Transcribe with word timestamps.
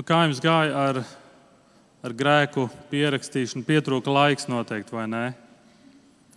Nu, 0.00 0.04
kā 0.08 0.22
jums 0.24 0.38
gāja 0.40 0.72
ar, 0.80 0.98
ar 2.00 2.12
grēku 2.16 2.62
pierakstīšanu? 2.88 3.66
Pietrūka 3.68 4.08
laiks 4.08 4.46
noteikti, 4.48 4.94
vai 4.96 5.02
ne? 5.12 5.24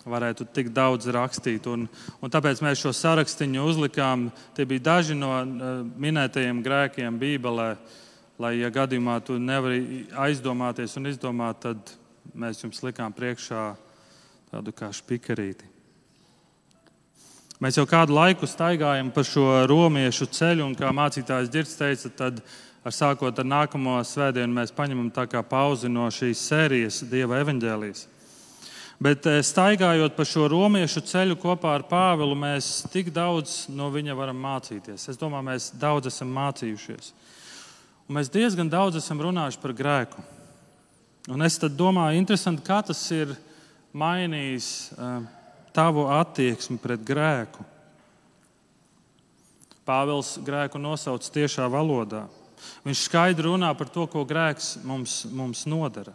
Varētu 0.03 0.43
tik 0.51 0.73
daudz 0.75 1.07
rakstīt. 1.15 1.69
Un, 1.71 1.85
un 2.19 2.33
tāpēc 2.33 2.59
mēs 2.59 2.81
šo 2.81 2.91
sarakstu 2.91 3.47
uzlikām. 3.63 4.25
Tie 4.51 4.65
bija 4.67 4.83
daži 4.89 5.15
no 5.15 5.29
uh, 5.39 5.69
minētajiem 5.95 6.59
grēkiem 6.65 7.15
Bībelē. 7.21 7.69
Lai, 8.43 8.51
ja 8.59 8.67
gadījumā 8.67 9.15
tu 9.23 9.39
nevari 9.39 10.09
aizdomāties 10.11 10.97
un 10.99 11.07
izdomāt, 11.13 11.63
tad 11.63 11.95
mēs 12.35 12.59
jums 12.65 12.83
likām 12.83 13.15
priekšā 13.15 13.63
tādu 14.51 14.75
kā 14.75 14.91
špikarīti. 14.91 15.71
Mēs 17.63 17.79
jau 17.79 17.87
kādu 17.87 18.19
laiku 18.19 18.43
staigājam 18.43 19.15
pa 19.15 19.23
šo 19.23 19.47
romiešu 19.71 20.27
ceļu, 20.35 20.67
un 20.67 20.75
kā 20.75 20.91
mācītājs 20.91 21.55
Girts 21.55 21.79
teica, 21.79 22.11
tad 22.11 22.43
ar 22.83 22.95
sākot 22.95 23.39
ar 23.39 23.47
nākamo 23.47 23.95
svētdienu 24.05 24.53
mēs 24.53 24.73
paņemam 24.75 25.11
tā 25.15 25.25
kā 25.31 25.41
pauzi 25.47 25.91
no 25.91 26.09
šīs 26.11 26.41
sērijas 26.49 27.01
Dieva 27.09 27.39
evaņģēlijas. 27.43 28.07
Bet 29.03 29.27
eh, 29.27 29.41
staigājot 29.43 30.15
pa 30.15 30.25
šo 30.27 30.47
romiešu 30.51 31.03
ceļu 31.09 31.37
kopā 31.41 31.73
ar 31.79 31.85
Pāvilu, 31.89 32.37
mēs 32.39 32.85
tik 32.93 33.11
daudz 33.15 33.65
no 33.73 33.89
viņa 33.91 34.15
varam 34.15 34.39
mācīties. 34.39 35.09
Es 35.11 35.19
domāju, 35.19 35.49
mēs 35.49 35.69
daudz 35.79 36.11
esam 36.11 36.31
mācījušies. 36.35 37.13
Un 38.07 38.19
mēs 38.19 38.31
diezgan 38.31 38.69
daudz 38.71 38.99
esam 38.99 39.21
runājuši 39.23 39.61
par 39.63 39.75
grēku. 39.75 40.25
Un 41.31 41.43
es 41.43 41.55
domāju, 41.63 42.19
interesanti, 42.19 42.65
kā 42.67 42.81
tas 42.85 42.99
ir 43.15 43.31
mainījis. 43.95 44.67
Uh, 44.97 45.23
tavu 45.73 46.05
attieksmi 46.13 46.77
pret 46.81 47.01
grēku. 47.05 47.65
Pāvils 49.83 50.37
grēku 50.45 50.79
nosauc 50.79 51.25
tiešā 51.33 51.65
valodā. 51.71 52.23
Viņš 52.83 53.05
skaidri 53.07 53.47
runā 53.47 53.71
par 53.77 53.89
to, 53.91 54.05
ko 54.11 54.25
grēks 54.27 54.77
mums, 54.83 55.23
mums 55.31 55.65
nodara. 55.69 56.13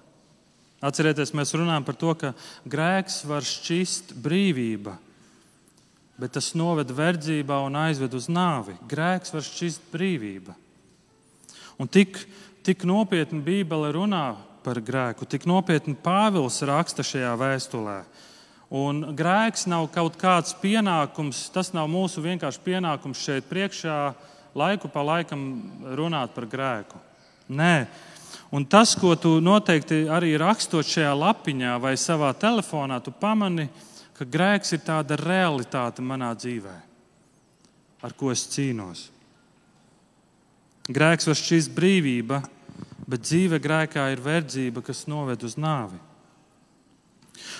Atcerieties, 0.79 1.35
mēs 1.35 1.57
runājam 1.59 1.87
par 1.87 1.96
to, 1.99 2.13
ka 2.15 2.32
grēks 2.68 3.24
var 3.27 3.43
šķist 3.43 4.13
brīvība, 4.23 4.95
bet 6.19 6.37
tas 6.37 6.52
noved 6.59 6.93
verdzībā 6.95 7.59
un 7.66 7.79
aizved 7.80 8.15
uz 8.15 8.29
nāvi. 8.30 8.76
Grēks 8.91 9.35
var 9.35 9.46
šķist 9.46 9.88
brīvība. 9.91 10.54
Un 11.82 11.91
tik, 11.91 12.21
tik 12.66 12.87
nopietni 12.87 13.43
Bībele 13.43 13.91
runā 13.95 14.37
par 14.63 14.79
grēku, 14.82 15.26
tik 15.26 15.46
nopietni 15.51 15.96
Pāvils 15.99 16.60
raksta 16.66 17.02
šajā 17.07 17.35
vēstulē. 17.38 17.99
Un 18.69 19.15
grēks 19.16 19.65
nav 19.71 19.87
kaut 19.95 20.19
kāds 20.21 20.52
pienākums, 20.60 21.46
tas 21.54 21.73
nav 21.73 21.88
mūsu 21.88 22.21
vienkārši 22.21 22.60
pienākums 22.66 23.23
šeit 23.24 23.46
priekšā, 23.49 24.13
laiku 24.59 24.90
pa 24.92 25.04
laikam 25.06 25.42
runāt 25.98 26.34
par 26.34 26.46
grēku. 26.51 26.98
Nē, 27.48 27.87
un 28.52 28.66
tas, 28.68 28.95
ko 28.98 29.14
tu 29.16 29.38
noteikti 29.40 30.04
arī 30.12 30.34
rakstot 30.40 30.87
šajā 30.87 31.14
lapiņā 31.16 31.76
vai 31.80 31.95
savā 31.96 32.32
telefonā, 32.37 33.01
tu 33.01 33.14
pamani, 33.14 33.68
ka 34.18 34.26
grēks 34.26 34.74
ir 34.74 34.82
tāda 34.82 35.16
realitāte 35.20 36.02
manā 36.02 36.32
dzīvē, 36.34 36.74
ar 38.02 38.16
ko 38.18 38.32
es 38.34 38.42
cīnos. 38.51 39.06
Grēks 40.88 41.29
var 41.29 41.36
šķist 41.38 41.73
brīvība, 41.76 42.42
bet 43.09 43.24
dzīve 43.24 43.60
grēkā 43.62 44.10
ir 44.12 44.23
verdzība, 44.24 44.82
kas 44.84 45.06
noved 45.09 45.45
uz 45.45 45.56
nāvi. 45.60 46.01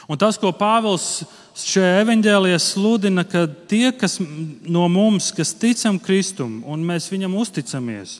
Un 0.09 0.17
tas, 0.17 0.39
ko 0.41 0.55
Pāvils 0.57 1.27
šajā 1.59 2.01
evanģēlijā 2.01 2.59
sludina, 2.65 3.27
ka 3.29 3.45
tie, 3.69 3.91
kas 3.93 4.17
no 4.65 4.87
mums, 4.89 5.29
kas 5.37 5.53
ticam 5.53 5.99
Kristum 6.01 6.63
un 6.65 6.85
mēs 6.89 7.11
viņam 7.13 7.35
uzticamies, 7.37 8.19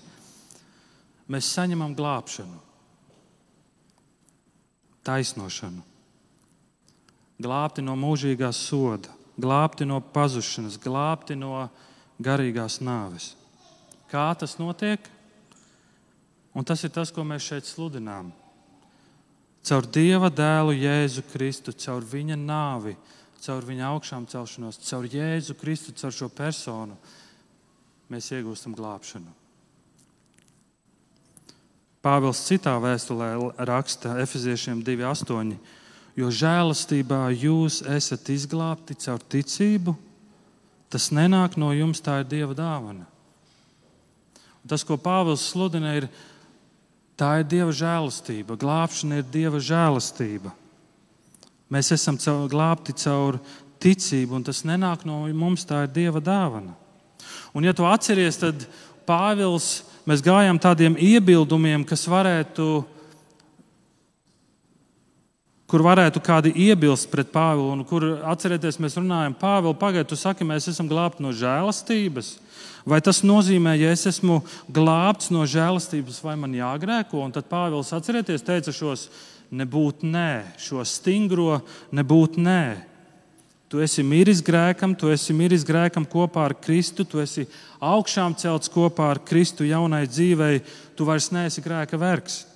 mēs 1.33 1.49
saņemam 1.57 1.95
glābšanu, 1.97 2.61
taisnošanu, 5.09 5.81
glābti 7.41 7.85
no 7.87 7.97
mūžīgā 7.97 8.51
soda, 8.53 9.15
glābti 9.41 9.89
no 9.89 10.03
pazušanas, 10.13 10.77
glābti 10.83 11.39
no 11.41 11.71
garīgās 12.21 12.83
nāves. 12.85 13.33
Kā 14.13 14.29
tas 14.37 14.59
notiek? 14.61 15.01
Un 16.53 16.69
tas 16.69 16.85
ir 16.85 16.93
tas, 16.93 17.13
ko 17.15 17.25
mēs 17.25 17.49
šeit 17.49 17.69
sludinām 17.69 18.33
caur 19.69 19.87
Dieva 19.93 20.31
dēlu 20.33 20.73
Jēzu 20.73 21.25
Kristu, 21.29 21.75
caur 21.77 22.05
viņa 22.05 22.39
nāvi, 22.41 22.95
caur 23.45 23.67
viņa 23.69 23.91
augšām 23.93 24.25
celšanos, 24.31 24.81
caur 24.89 25.09
Jēzu 25.13 25.57
Kristu, 25.61 25.93
caur 25.99 26.15
šo 26.15 26.31
personu, 26.33 26.97
mēs 28.09 28.31
iegūstam 28.33 28.77
glābšanu. 28.79 29.35
Pāvils 31.99 32.41
citā 32.47 32.77
vēstulē 32.81 33.33
raksta 33.69 34.17
Efeziešiem 34.23 34.81
2,8. 34.87 35.57
Jo 36.19 36.31
žēlastībā 36.35 37.29
jūs 37.35 37.83
esat 37.87 38.31
izglābti 38.33 38.97
caur 39.05 39.21
ticību, 39.21 39.95
tas 40.91 41.11
nenāk 41.15 41.59
no 41.61 41.69
jums, 41.77 42.01
tā 42.03 42.21
ir 42.23 42.31
Dieva 42.31 42.57
dāvana. 42.57 43.05
Un 44.63 44.71
tas, 44.71 44.87
ko 44.87 44.97
Pāvils 44.99 45.45
sludina, 45.51 45.95
ir 45.99 46.09
Tā 47.19 47.41
ir 47.41 47.49
Dieva 47.51 47.73
žēlastība. 47.75 48.55
Glābšana 48.55 49.19
ir 49.19 49.31
Dieva 49.33 49.59
žēlastība. 49.59 50.53
Mēs 51.69 51.91
esam 51.93 52.17
glābti 52.49 52.95
caur 53.03 53.41
ticību, 53.83 54.39
un 54.39 54.45
tas 54.47 54.63
nenāk 54.65 55.03
no 55.07 55.25
mums, 55.35 55.67
tā 55.67 55.83
ir 55.85 55.91
Dieva 55.97 56.23
dāvana. 56.23 56.77
Un, 57.53 57.67
ja 57.67 57.75
tu 57.75 57.87
atceries, 57.89 58.39
tad 58.39 58.69
Pāvils, 59.09 59.83
mēs 60.07 60.23
gājām 60.23 60.61
tādiem 60.63 60.95
iebildumiem, 61.01 61.85
kas 61.89 62.07
varētu, 62.09 62.85
kur 65.69 65.85
varētu 65.85 66.23
kādi 66.25 66.55
iebilst 66.65 67.11
pret 67.13 67.29
Pāvilu, 67.33 67.69
un 67.75 67.85
kur 67.87 68.07
atcerieties, 68.31 68.81
mēs 68.81 68.97
runājam, 68.97 69.37
Pāvils, 69.37 69.77
pagaidiet, 69.81 70.09
tu 70.09 70.17
saki, 70.17 70.47
mēs 70.49 70.71
esam 70.73 70.89
glābti 70.89 71.25
no 71.25 71.35
žēlastības. 71.37 72.39
Vai 72.89 73.03
tas 73.05 73.21
nozīmē, 73.27 73.75
ja 73.77 73.93
es 73.93 74.07
esmu 74.09 74.41
glābts 74.73 75.29
no 75.35 75.45
žēlastības, 75.45 76.23
vai 76.25 76.39
man 76.41 76.57
jāgrēko? 76.57 77.21
Un 77.21 77.35
tad 77.37 77.51
Pāvils 77.51 77.93
atcerieties, 77.93 78.47
teica 78.47 78.73
šos 78.73 79.11
nebūt 79.53 80.07
nē, 80.09 80.57
šo 80.61 80.85
stingro 80.89 81.61
nebūt 81.93 82.41
nē. 82.41 82.63
Tu 83.69 83.83
esi 83.85 84.01
miris 84.01 84.41
grēkam, 84.41 84.95
tu 84.97 85.11
esi 85.13 85.37
miris 85.37 85.67
grēkam 85.69 86.09
kopā 86.09 86.47
ar 86.49 86.57
Kristu, 86.57 87.05
tu 87.05 87.21
esi 87.21 87.45
augšām 87.85 88.39
celts 88.41 88.73
kopā 88.73 89.11
ar 89.13 89.21
Kristu 89.21 89.69
jaunai 89.69 90.07
dzīvei, 90.09 90.63
tu 90.97 91.05
vairs 91.05 91.29
neesi 91.37 91.61
grēka 91.61 92.01
vergs. 92.01 92.47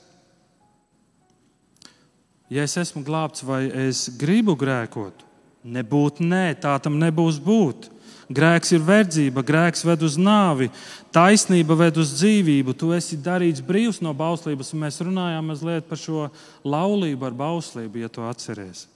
Ja 2.53 2.67
es 2.67 2.75
esmu 2.77 3.01
glābts 3.07 3.45
vai 3.49 3.65
es 3.87 4.05
gribu 4.21 4.53
grēkot, 4.59 5.23
nebūt 5.65 6.21
nē, 6.21 6.51
tā 6.61 6.75
tam 6.85 6.99
nebūs 7.01 7.39
būt. 7.41 7.89
Grēks 8.33 8.73
ir 8.77 8.85
verdzība, 8.85 9.43
grēks 9.45 9.83
ved 9.85 10.05
uz 10.07 10.19
nāvi, 10.21 10.69
taisnība 11.12 11.77
ved 11.77 11.99
uz 12.01 12.12
dzīvību. 12.17 12.75
Tu 12.79 12.93
esi 12.97 13.19
darīts 13.21 13.65
brīvs 13.65 14.01
no 14.05 14.12
bauslības, 14.17 14.73
un 14.73 14.85
mēs 14.85 15.01
runājām 15.05 15.49
mazliet 15.49 15.89
par 15.89 16.01
šo 16.01 16.29
laulību 16.65 17.29
ar 17.29 17.37
bauslību, 17.37 18.03
ja 18.05 18.12
tu 18.12 18.25
atceries. 18.25 18.87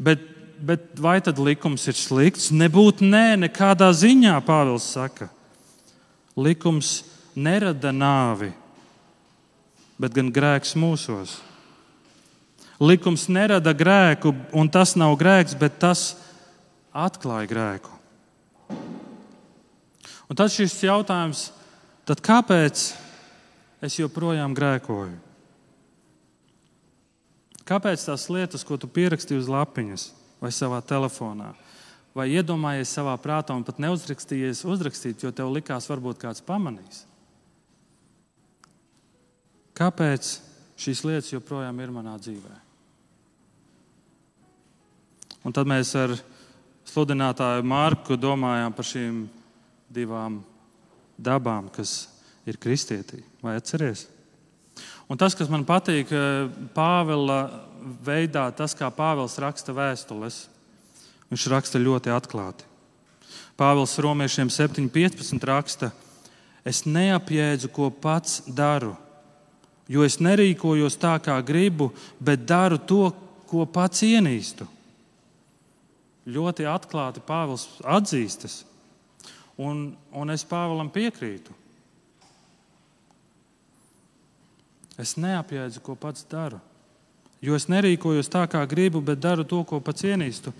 Bet, 0.00 0.24
bet 0.60 0.90
vai 1.00 1.18
tad 1.24 1.40
likums 1.40 1.86
ir 1.88 1.96
slikts? 1.96 2.50
Nebūt 2.52 3.04
nē, 3.04 3.38
nekādā 3.46 3.88
ziņā, 3.96 4.36
Pāvils 4.44 4.88
saka. 4.96 5.30
Likums 6.36 7.02
nerada 7.36 7.92
nāvi, 7.94 8.52
bet 10.00 10.16
gan 10.16 10.32
grēks 10.32 10.76
mūsos. 10.78 11.38
Likums 12.78 13.26
nerada 13.26 13.72
grēku, 13.74 14.30
un 14.54 14.68
tas 14.70 14.94
nav 14.94 15.16
grēks, 15.18 15.56
bet 15.58 15.80
tas 15.82 16.12
atklāja 16.94 17.48
grēku. 17.50 17.94
Un 20.28 20.38
tad 20.38 20.52
šis 20.54 20.76
jautājums, 20.84 21.48
tad 22.06 22.22
kāpēc 22.22 22.82
es 23.82 23.96
joprojām 23.98 24.54
grēkoju? 24.54 25.16
Kāpēc 27.68 28.04
tās 28.06 28.28
lietas, 28.32 28.62
ko 28.64 28.78
tu 28.80 28.88
pierakstīji 28.88 29.42
uz 29.42 29.50
lapiņas 29.50 30.06
vai 30.40 30.52
savā 30.54 30.78
telefonā, 30.84 31.50
vai 32.16 32.28
iedomājies 32.30 32.94
savā 32.94 33.16
prātā 33.20 33.56
un 33.58 33.66
pat 33.66 33.82
neuzrakstījies, 33.82 34.62
uzrakstīt, 34.68 35.26
jo 35.26 35.34
tev 35.34 35.50
likās, 35.52 35.90
varbūt 35.90 36.22
kāds 36.22 36.46
pamanīs? 36.46 37.02
Kāpēc 39.76 40.30
šīs 40.78 41.04
lietas 41.04 41.34
joprojām 41.34 41.82
ir 41.82 41.92
manā 41.98 42.16
dzīvē? 42.22 42.67
Un 45.48 45.54
tad 45.56 45.64
mēs 45.64 45.94
ar 45.96 46.12
sludinātāju 46.84 47.64
Mārku 47.64 48.18
domājām 48.20 48.74
par 48.76 48.84
šīm 48.84 49.22
divām 49.88 50.42
dabām, 51.16 51.70
kas 51.72 52.02
ir 52.44 52.60
kristietī. 52.60 53.22
Vai 53.40 53.56
atceries? 53.56 54.04
Un 55.08 55.16
tas, 55.16 55.32
kas 55.32 55.48
man 55.48 55.64
patīk 55.64 56.12
eh, 56.12 56.52
Pāvila 56.76 57.40
veidā, 58.04 58.44
tas, 58.52 58.76
kā 58.76 58.92
Pāvils 58.92 59.40
raksta 59.40 59.72
vēstules, 59.72 60.42
viņš 61.32 61.48
raksta 61.54 61.80
ļoti 61.80 62.12
atklāti. 62.12 62.68
Pāvils 63.56 63.96
romiešiem 64.04 64.52
7,15 64.52 65.48
raksta: 65.48 65.94
Es 66.60 66.84
neapjēdzu, 66.84 67.72
ko 67.72 67.88
pats 67.88 68.42
daru, 68.44 68.92
jo 69.88 70.04
es 70.04 70.20
nerīkojos 70.20 71.00
tā, 71.00 71.16
kā 71.24 71.40
gribu, 71.40 71.88
bet 72.20 72.44
daru 72.44 72.76
to, 72.76 73.06
ko 73.48 73.64
pats 73.64 74.04
ienīstu. 74.04 74.68
Ļoti 76.28 76.66
atklāti 76.68 77.22
Pāvils 77.24 77.66
atzīstas, 77.88 78.60
un, 79.56 79.94
un 80.12 80.34
es 80.34 80.44
Pāvēlam 80.44 80.90
piekrītu. 80.92 81.54
Es 84.98 85.14
neapjēdzu, 85.16 85.80
ko 85.86 85.94
pats 85.94 86.26
daru. 86.28 86.58
Jo 87.40 87.54
es 87.54 87.68
nerīkojos 87.70 88.28
tā, 88.32 88.42
kā 88.50 88.64
gribu, 88.66 89.00
bet 89.04 89.20
daru 89.22 89.44
to, 89.46 89.62
ko 89.64 89.78
pats 89.80 90.04
ienīstu. 90.04 90.52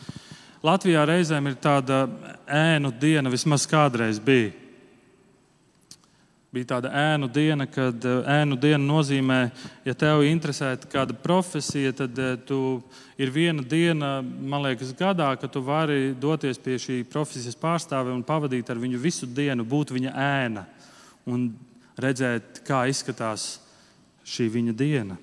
Latvijā 0.63 1.03
reizēm 1.07 1.51
ir 1.51 1.59
tāda 1.59 2.05
ēnu 2.47 2.93
diena, 3.03 3.31
vismaz 3.31 3.67
kādreiz 3.71 4.23
bija. 4.23 4.55
Bija 6.49 6.65
tāda 6.65 6.89
ēnu 6.97 7.27
diena, 7.29 7.67
kad 7.69 8.05
eh, 8.09 8.29
ēnu 8.39 8.57
diena 8.57 8.81
nozīmē, 8.81 9.37
ja 9.85 9.93
tev 9.93 10.23
interesē 10.25 10.71
kāda 10.89 11.13
profesija, 11.13 11.93
tad 11.93 12.17
eh, 12.17 12.39
tu 12.49 12.79
ir 13.21 13.29
viena 13.35 13.61
diena, 13.61 14.15
man 14.25 14.65
liekas, 14.65 14.95
gadā, 14.97 15.29
kad 15.37 15.53
tu 15.53 15.61
vari 15.67 16.15
doties 16.17 16.57
pie 16.65 16.79
šī 16.81 17.03
profesijas 17.13 17.59
pārstāve 17.61 18.15
un 18.15 18.25
pavadīt 18.25 18.73
ar 18.73 18.81
viņu 18.81 19.01
visu 19.03 19.29
dienu, 19.29 19.67
būt 19.69 19.93
viņa 19.93 20.15
ēna 20.25 20.65
un 21.29 21.51
redzēt, 22.01 22.63
kā 22.65 22.87
izskatās 22.89 23.59
šī 24.25 24.49
viņa 24.57 24.77
diena. 24.79 25.21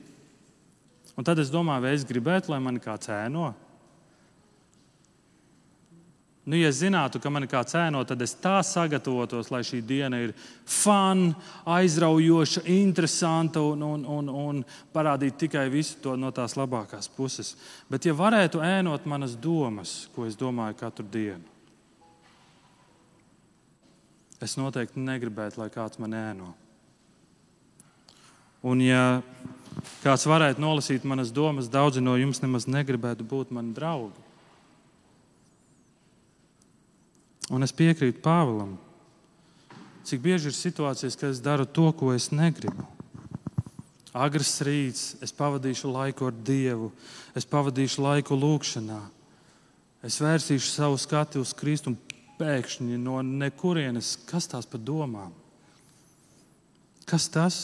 Un 1.18 1.26
tad 1.26 1.42
es 1.42 1.50
domāju, 1.50 1.88
vai 1.88 1.98
es 1.98 2.06
gribētu, 2.06 2.54
lai 2.54 2.62
mani 2.62 2.84
kāds 2.84 3.10
ēno. 3.10 3.50
Nu, 6.46 6.54
ja 6.54 6.70
zinātu, 6.70 7.18
ka 7.18 7.30
man 7.34 7.42
ir 7.42 7.50
kāds 7.50 7.74
ēno, 7.74 8.04
tad 8.06 8.22
es 8.22 8.36
tā 8.38 8.60
sagatavotos, 8.62 9.48
lai 9.50 9.64
šī 9.66 9.80
diena 9.82 10.20
ir 10.22 10.36
fun, 10.70 11.32
aizraujoša, 11.74 12.62
interesanta 12.70 13.64
un, 13.66 13.82
un, 13.82 14.04
un, 14.06 14.30
un 14.30 14.60
parādītu 14.94 15.40
tikai 15.48 15.64
visu 15.74 15.98
to 16.04 16.14
no 16.22 16.30
tās 16.30 16.54
labākās 16.54 17.10
puses. 17.16 17.56
Bet, 17.90 18.06
ja 18.06 18.14
varētu 18.14 18.62
ēnot 18.62 19.08
manas 19.10 19.34
domas, 19.42 19.96
ko 20.14 20.28
es 20.30 20.38
domāju 20.38 20.78
katru 20.84 21.08
dienu, 21.10 21.42
es 24.38 24.54
noteikti 24.62 25.02
negribētu, 25.02 25.64
lai 25.64 25.72
kāds 25.74 25.98
man 25.98 26.14
ēno. 26.14 26.52
Un, 28.70 28.86
ja 28.86 29.02
kāds 30.06 30.30
varētu 30.30 30.62
nolasīt 30.62 31.10
manas 31.10 31.34
domas, 31.34 31.74
daudzi 31.74 32.06
no 32.06 32.14
jums 32.22 32.46
nemaz 32.46 32.70
negribētu 32.70 33.26
būt 33.26 33.50
mani 33.50 33.74
draugi. 33.74 34.25
Un 37.54 37.66
es 37.66 37.74
piekrītu 37.76 38.24
Pāvilam, 38.26 38.74
cik 40.06 40.22
bieži 40.24 40.50
ir 40.50 40.58
situācijas, 40.58 41.18
kad 41.20 41.30
es 41.34 41.42
daru 41.44 41.66
to, 41.66 41.92
ko 41.94 42.14
es 42.16 42.32
negribu. 42.34 42.88
Agrs 44.16 44.54
rīts, 44.64 45.04
es 45.22 45.34
pavadīšu 45.36 45.92
laiku 45.92 46.30
ar 46.30 46.36
Dievu, 46.48 46.90
es 47.36 47.46
pavadīšu 47.46 48.02
laiku 48.06 48.38
lūgšanā, 48.40 49.02
es 50.08 50.22
vērsīšu 50.24 50.72
savu 50.72 50.98
skatu 51.02 51.44
uz 51.44 51.52
Kristu 51.58 51.92
un 51.92 51.98
pēkšņi 52.40 53.00
no 53.02 53.20
nekurienes, 53.26 54.16
kas 54.30 54.48
tās 54.52 54.70
par 54.70 54.82
domām? 54.82 55.34
Kas 57.06 57.28
tas? 57.30 57.60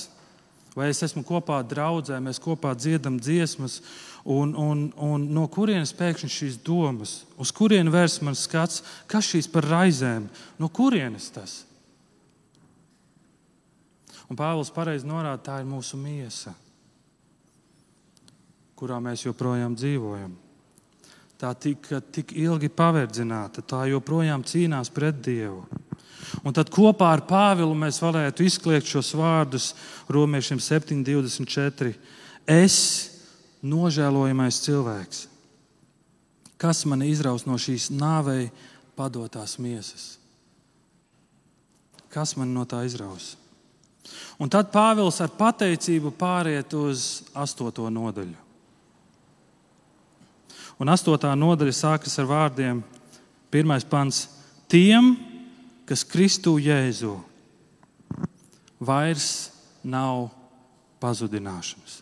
Vai 0.76 0.88
es 0.88 1.02
esmu 1.04 1.26
kopā 1.28 1.58
draugiem, 1.68 2.24
mēs 2.30 2.40
kopā 2.40 2.72
dziedam 2.80 3.18
dziesmas, 3.20 3.82
un, 4.24 4.54
un, 4.56 4.86
un 4.96 5.26
no 5.36 5.44
kurienes 5.52 5.92
pēkšņi 5.98 6.30
šīs 6.32 6.60
domas, 6.64 7.16
uz 7.36 7.52
kurieni 7.52 7.92
vērs 7.92 8.22
man 8.24 8.38
skats, 8.40 8.80
kas 9.12 9.28
šīs 9.34 9.52
par 9.52 9.68
raizēm, 9.68 10.30
no 10.62 10.72
kurienes 10.72 11.28
tas? 11.36 11.58
Un 14.32 14.40
Pāvils 14.40 14.72
pareizi 14.72 15.10
norāda, 15.10 15.42
tā 15.44 15.58
ir 15.60 15.68
mūsu 15.68 16.00
miesa, 16.00 16.54
kurā 18.80 19.02
mēs 19.04 19.26
joprojām 19.26 19.76
dzīvojam. 19.76 20.38
Tā 21.42 21.52
tika 21.58 22.00
tik 22.00 22.32
ilgi 22.38 22.70
paverdzināta, 22.72 23.66
tā 23.66 23.84
joprojām 23.92 24.46
cīnās 24.48 24.94
pret 24.94 25.20
Dievu. 25.26 25.66
Un 26.46 26.56
tad 26.56 26.72
kopā 26.74 27.12
ar 27.16 27.24
Pāvilu 27.28 27.76
mēs 27.78 28.02
varētu 28.02 28.46
izkliegt 28.46 28.90
šos 28.90 29.14
vārdus 29.18 29.72
Romiešiem 30.12 30.62
7,24. 30.62 31.94
Es, 32.50 32.78
nožēlojamais 33.62 34.62
cilvēks, 34.66 35.26
kas 36.62 36.86
man 36.90 37.06
izraus 37.06 37.46
no 37.46 37.58
šīs 37.62 37.92
nāvei 37.94 38.50
padotās 38.98 39.58
miesas? 39.62 40.16
Kas 42.12 42.36
man 42.36 42.52
no 42.54 42.66
tā 42.68 42.84
izraus? 42.86 43.36
Un 44.42 44.50
tad 44.50 44.72
Pāvils 44.74 45.22
ar 45.22 45.32
pateicību 45.38 46.12
pāriet 46.18 46.74
uz 46.76 47.22
astoto 47.38 47.86
nodaļu. 47.94 48.36
Un 50.82 50.90
astotā 50.90 51.36
nodaļa 51.38 51.74
sākas 51.78 52.18
ar 52.20 52.26
vārdiem: 52.26 52.82
pirmais 53.54 53.86
pants- 53.86 54.28
tiem, 54.72 55.14
kas 55.92 56.06
Kristu 56.08 56.54
Jēzu 56.56 57.18
vairs 58.80 59.52
nav 59.84 60.30
pazudināšanas. 61.04 61.98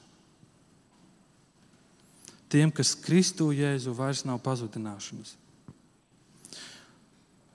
Tiem, 2.53 2.69
kas 2.69 2.93
Kristu 3.01 3.49
Jēzu 3.49 3.95
vairs 3.97 4.21
nav 4.29 4.43
pazudināšanas. 4.45 5.33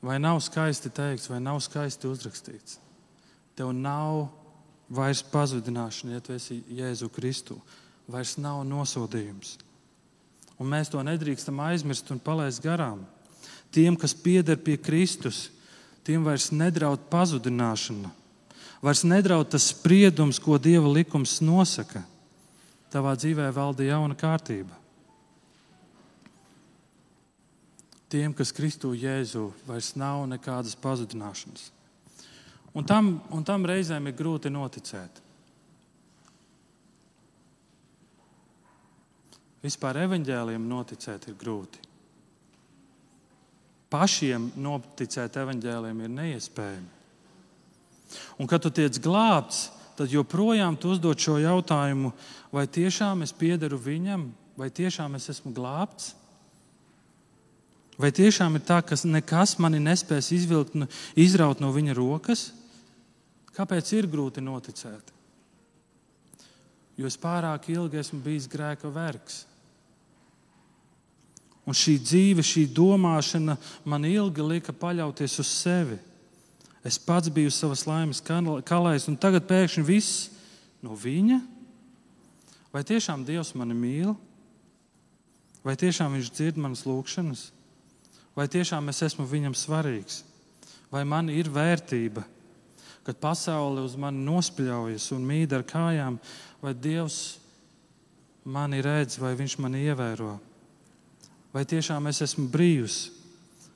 Vai 0.02 0.18
nav 0.18 0.42
skaisti 0.42 0.90
teikts, 0.90 1.30
vai 1.30 1.38
nav 1.38 1.62
skaisti 1.62 2.10
uzrakstīts? 2.10 2.80
Tev 3.54 3.70
nav 3.70 4.26
vairs 4.90 5.22
pazudināšana, 5.30 6.18
ja 6.18 6.20
tu 6.20 6.34
esi 6.34 6.64
Jēzu 6.66 7.14
Kristu. 7.14 7.62
Vairs 8.10 8.34
nav 8.42 8.66
nosodījums. 8.66 9.54
Un 10.58 10.66
mēs 10.74 10.90
to 10.90 10.98
nedrīkstam 10.98 11.62
aizmirst 11.62 12.10
un 12.10 12.18
palaist 12.18 12.62
garām. 12.62 13.06
Tiem, 13.70 13.94
kas 13.94 14.12
pieder 14.18 14.58
pie 14.58 14.76
Kristus, 14.82 15.53
tiem 16.04 16.24
vairs 16.24 16.50
nedraud 16.52 17.08
pazudināšana. 17.10 18.10
Vairs 18.84 19.04
nedraud 19.08 19.48
tas 19.48 19.70
spriedums, 19.72 20.38
ko 20.38 20.58
Dieva 20.60 20.90
likums 20.92 21.38
nosaka. 21.40 22.04
Tavā 22.92 23.14
dzīvē 23.16 23.48
valda 23.56 23.86
jauna 23.86 24.16
kārtība. 24.18 24.76
Tiem, 28.12 28.34
kas 28.36 28.52
Kristu 28.54 28.92
Jēzu, 28.94 29.48
vairs 29.66 29.94
nav 29.98 30.26
nekādas 30.30 30.76
pazudināšanas. 30.78 31.72
Un 32.74 32.86
tam, 32.86 33.16
un 33.34 33.42
tam 33.46 33.64
reizēm 33.66 34.10
ir 34.10 34.14
grūti 34.18 34.52
noticēt. 34.52 35.22
Vispār 39.64 40.04
evaņģēliem 40.04 40.68
noticēt 40.68 41.30
ir 41.32 41.40
grūti 41.40 41.93
pašiem 43.94 44.50
noticēt 44.58 45.38
evaņģēliem 45.38 46.02
ir 46.02 46.12
neiespējami. 46.18 46.90
Un, 48.38 48.50
kad 48.50 48.62
tu 48.64 48.70
tiec 48.74 48.98
glābts, 49.02 49.68
tad 49.98 50.10
joprojām 50.10 50.76
tu 50.78 50.90
uzdod 50.94 51.20
šo 51.22 51.38
jautājumu, 51.38 52.10
vai 52.54 52.66
tiešām 52.66 53.22
es 53.26 53.32
piederu 53.34 53.78
viņam, 53.78 54.26
vai 54.58 54.70
tiešām 54.74 55.14
es 55.18 55.30
esmu 55.30 55.54
glābts? 55.54 56.12
Vai 57.94 58.10
tiešām 58.10 58.58
ir 58.58 58.64
tā, 58.66 58.80
ka 58.82 58.98
nekas 59.06 59.54
mani 59.62 59.78
nespēs 59.78 60.32
izvilkt, 60.34 60.74
izraut 61.14 61.62
no 61.62 61.70
viņa 61.70 61.94
rokas? 61.94 62.48
Kāpēc 63.54 63.92
ir 63.94 64.10
grūti 64.10 64.42
noticēt? 64.42 65.12
Jo 66.98 67.06
es 67.06 67.18
pārāk 67.18 67.68
ilgi 67.70 68.00
esmu 68.02 68.18
bijis 68.22 68.50
grēka 68.50 68.90
vergs. 68.90 69.44
Un 71.64 71.76
šī 71.76 71.96
dzīve, 72.02 72.44
šī 72.44 72.66
domāšana 72.76 73.56
man 73.88 74.04
ilgi 74.04 74.44
lika 74.44 74.72
paļauties 74.76 75.38
uz 75.40 75.48
sevi. 75.48 75.96
Es 76.84 76.98
pats 77.00 77.30
biju 77.32 77.48
savas 77.48 77.86
laimes 77.88 78.20
kalējs, 78.20 79.08
un 79.08 79.16
tagad 79.16 79.46
pēkšņi 79.48 79.84
viss 79.88 80.28
no 80.84 80.92
viņa. 80.92 81.40
Vai 82.74 82.82
tiešām 82.84 83.24
Dievs 83.24 83.54
mani 83.56 83.76
mīl? 83.78 84.12
Vai 85.64 85.78
tiešām 85.80 86.18
Viņš 86.18 86.30
dzird 86.34 86.60
manas 86.60 86.84
lūgšanas? 86.84 87.48
Vai 88.36 88.44
tiešām 88.50 88.90
es 88.92 89.00
esmu 89.06 89.24
Viņam 89.30 89.56
svarīgs? 89.56 90.20
Vai 90.92 91.06
man 91.08 91.30
ir 91.32 91.48
vērtība, 91.48 92.26
kad 93.06 93.20
pasaule 93.22 93.80
uz 93.82 93.96
mani 93.96 94.20
nospļaujas 94.26 95.08
un 95.16 95.24
mīd 95.24 95.54
ar 95.56 95.64
kājām, 95.64 96.18
vai 96.60 96.74
Dievs 96.76 97.38
mani 98.44 98.82
redz, 98.84 99.16
vai 99.22 99.32
Viņš 99.38 99.56
mani 99.64 99.86
ievēro? 99.88 100.36
Vai 101.54 101.62
tiešām 101.62 102.10
es 102.10 102.20
esmu 102.26 102.48
brīvs. 102.50 102.98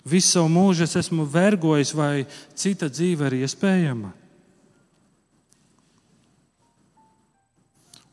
Visu 0.08 0.35
savu 0.35 0.50
mūžu 0.50 0.87
es 0.87 0.97
esmu 0.99 1.26
vergojis, 1.30 1.92
vai 1.94 2.26
cita 2.58 2.88
dzīve 2.90 3.28
ir 3.28 3.42
iespējama. 3.44 4.11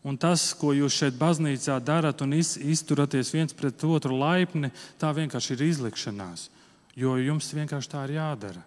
Un 0.05 0.19
tas, 0.21 0.51
ko 0.53 0.69
jūs 0.75 0.99
šeit, 0.99 1.15
baznīcā, 1.17 1.79
darat 1.81 2.21
un 2.21 2.35
izturaties 2.37 3.31
viens 3.33 3.55
pret 3.57 3.81
otru 3.89 4.19
laipni, 4.19 4.69
tā 5.01 5.09
vienkārši 5.17 5.55
ir 5.55 5.63
izlikšanās. 5.71 6.49
Jo 6.95 7.15
jums 7.17 7.49
vienkārši 7.57 7.89
tā 7.89 8.03
ir 8.05 8.19
jādara. 8.19 8.61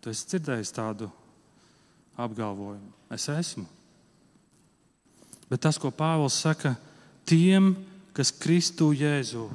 Tu 0.00 0.12
esi 0.12 0.28
dzirdējis 0.30 0.74
tādu 0.76 1.08
apgalvojumu. 2.14 2.92
Es 3.10 3.26
esmu. 3.32 3.66
Bet 5.50 5.64
tas, 5.66 5.78
ko 5.80 5.90
Pāvils 5.90 6.38
saka, 6.38 6.76
tiem, 7.26 7.72
kas 8.14 8.30
Kristu 8.30 8.92
Jēzu 8.94 9.48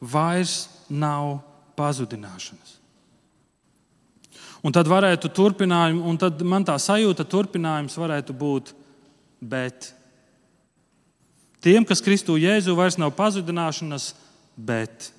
vairs 0.00 0.66
nav 0.88 1.38
pazudināšanas. 1.76 2.76
Un 4.64 4.74
tad 4.74 4.88
varētu 4.90 5.30
turpinājums, 5.30 6.02
un 6.02 6.18
tad 6.18 6.40
man 6.42 6.64
tā 6.66 6.74
sajūta 6.80 7.26
turpinājums 7.28 7.94
varētu 8.00 8.34
būt, 8.34 8.72
bet 9.38 9.92
tiem, 11.62 11.84
kas 11.86 12.02
Kristu 12.02 12.38
Jēzu 12.40 12.74
vairs 12.78 12.98
nav 12.98 13.12
pazudināšanas, 13.18 14.14
bet. 14.56 15.12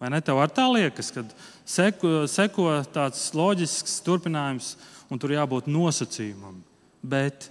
Vai 0.00 0.08
ne 0.10 0.22
tev 0.24 0.40
ar 0.40 0.50
tā 0.50 0.64
liekas, 0.72 1.12
kad 1.12 1.30
seko, 1.68 2.24
seko 2.30 2.72
tāds 2.90 3.28
loģisks 3.36 4.00
turpinājums, 4.06 4.72
un 5.12 5.20
tur 5.20 5.34
jābūt 5.34 5.68
nosacījumam? 5.70 6.62
Bet 7.04 7.50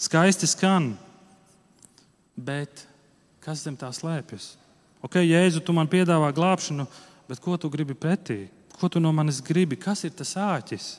skaisti 0.00 0.48
skan, 0.48 0.94
bet 2.36 2.86
kas 3.42 3.64
zem 3.66 3.76
tā 3.78 3.90
slēpjas? 3.94 4.54
Ok, 5.02 5.18
Jēzu, 5.22 5.62
tu 5.64 5.74
man 5.74 5.90
piedāvā 5.90 6.30
glābšanu, 6.34 6.86
bet 7.28 7.40
ko 7.42 7.56
tu 7.58 7.70
gribi 7.72 7.96
pretī? 7.98 8.46
Ko 8.78 8.88
tu 8.88 9.02
no 9.02 9.10
manis 9.14 9.40
gribi? 9.44 9.76
Kas 9.76 10.04
ir 10.06 10.14
tas 10.14 10.34
āķis? 10.38 10.92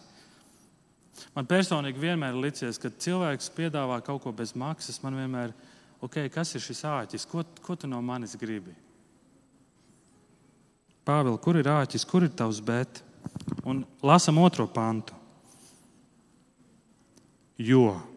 Man 1.33 1.47
personīgi 1.49 2.01
vienmēr 2.01 2.33
ir 2.33 2.43
licies, 2.45 2.79
ka 2.81 2.91
cilvēks 2.91 3.51
piedāvā 3.55 3.99
kaut 4.05 4.23
ko 4.25 4.33
bez 4.35 4.53
maksas. 4.57 4.99
Man 5.03 5.17
vienmēr 5.17 5.51
ir, 5.51 5.73
ok, 6.03 6.25
kas 6.33 6.53
ir 6.57 6.63
šis 6.63 6.83
āķis? 6.89 7.27
Ko, 7.29 7.45
ko 7.63 7.77
tu 7.79 7.89
no 7.89 8.01
manis 8.03 8.35
gribi? 8.39 8.75
Pāvils, 11.03 11.41
kur 11.43 11.59
ir 11.59 11.67
āķis, 11.67 12.07
kur 12.07 12.25
ir 12.25 12.31
tavs 12.31 12.61
bet? 12.63 13.01
Un 13.67 13.83
lasam 14.03 14.39
otro 14.43 14.67
pantu. 14.67 15.15
Jo 17.59 18.12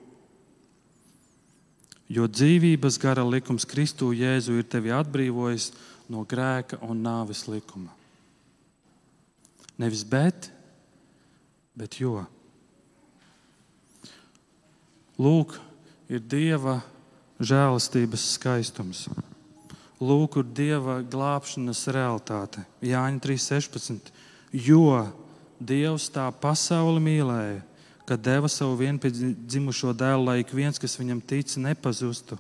Jo 2.12 2.28
dzīvības 2.30 3.00
gara 3.02 3.25
likums 3.26 3.66
Kristu 3.66 4.12
Jēzu 4.14 4.60
ir 4.60 4.66
tevi 4.70 4.92
atbrīvojis 4.94 5.72
no 6.12 6.22
grēka 6.28 6.78
un 6.86 7.02
nāves 7.02 7.46
likuma. 7.50 7.90
Nevis 9.76 10.04
bet, 10.08 10.50
bet 11.76 11.98
jo. 12.00 12.22
Lūk, 15.18 15.56
ir 16.08 16.22
Dieva 16.22 16.78
žēlastības 17.40 18.30
skaistums. 18.36 19.06
Lūk, 20.00 20.38
ir 20.40 20.48
Dieva 20.56 21.00
glābšanas 21.02 21.86
realitāte. 21.92 22.62
Jāņa 22.84 23.22
3.16. 23.25 24.12
Jo 24.52 25.06
Dievs 25.56 26.10
tā 26.12 26.28
pasauli 26.40 27.00
mīlēja, 27.00 27.62
ka 28.06 28.16
deva 28.16 28.48
savu 28.48 28.76
vienpiedzimušo 28.78 29.90
dēlu, 29.98 30.28
lai 30.28 30.40
ik 30.44 30.52
viens, 30.54 30.78
kas 30.78 30.94
viņam 30.98 31.20
tic, 31.26 31.50
nepazustu, 31.58 32.38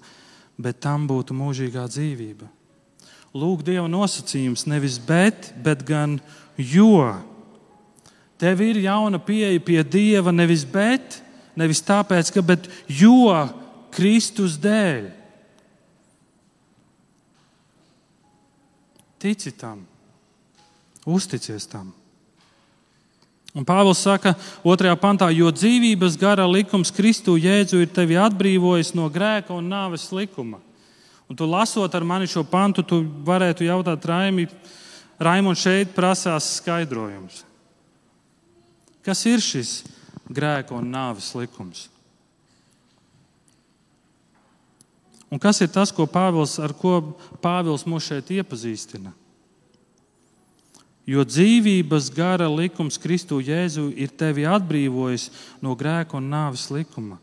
bet 0.56 0.78
tam 0.84 1.08
būtu 1.10 1.34
mūžīgā 1.36 1.88
dzīvība. 1.90 2.48
Lūk, 3.36 3.64
Dieva 3.66 3.88
nosacījums 3.90 4.64
nevis 4.70 4.96
bet, 5.02 5.50
bet 5.60 5.82
gan 5.84 6.16
jo. 6.56 7.02
Tev 8.40 8.62
ir 8.64 8.80
jauna 8.86 9.20
pieeja 9.20 9.60
pie 9.60 9.82
Dieva 9.84 10.32
nevis 10.32 10.64
bet, 10.64 11.18
nevis 11.58 11.82
tāpēc, 11.84 12.32
ka, 12.32 12.44
bet 12.44 12.70
jo 12.88 13.28
Kristus 13.92 14.56
dēļ. 14.60 15.10
Tici 19.20 19.52
tam, 19.56 19.80
uzticies 21.08 21.66
tam. 21.68 21.90
Un 23.56 23.64
Pāvils 23.64 24.02
saka, 24.04 24.34
2. 24.60 24.90
pantā, 25.00 25.30
jo 25.32 25.48
dzīvības 25.48 26.18
gara 26.20 26.44
likums 26.44 26.92
Kristu 26.92 27.38
Jēzu 27.40 27.80
ir 27.80 27.88
tevi 27.88 28.18
atbrīvojis 28.20 28.92
no 28.98 29.08
grēka 29.08 29.54
un 29.56 29.70
nāves 29.72 30.10
likuma. 30.12 30.60
Un 31.26 31.38
tu 31.38 31.48
lasot 31.48 31.94
ar 31.96 32.04
mani 32.04 32.28
šo 32.28 32.44
pantu, 32.44 32.84
tu 32.84 33.00
varētu 33.24 33.64
jautāt 33.64 34.04
Raimi, 34.04 34.44
Raimons 35.16 35.64
šeit 35.64 35.94
prasās 35.96 36.58
skaidrojums. 36.58 37.46
Kas 39.00 39.24
ir 39.24 39.40
šis 39.40 39.86
grēka 40.28 40.76
un 40.76 40.92
nāves 40.92 41.32
likums? 41.38 41.86
Un 45.32 45.40
kas 45.40 45.62
ir 45.64 45.72
tas, 45.72 45.90
ko 45.90 46.04
Pāvils, 46.04 46.58
ar 46.60 46.76
ko 46.76 47.00
Pāvils 47.40 47.88
mūs 47.88 48.12
šeit 48.12 48.36
iepazīstina? 48.36 49.16
Jo 51.06 51.22
dzīvības 51.22 52.08
gara 52.10 52.48
likums 52.50 52.98
Kristu 52.98 53.38
Jēzu 53.38 53.92
ir 53.94 54.10
tevi 54.10 54.42
atbrīvojis 54.50 55.28
no 55.62 55.76
grēka 55.78 56.18
un 56.18 56.26
nāves 56.32 56.66
likuma. 56.74 57.20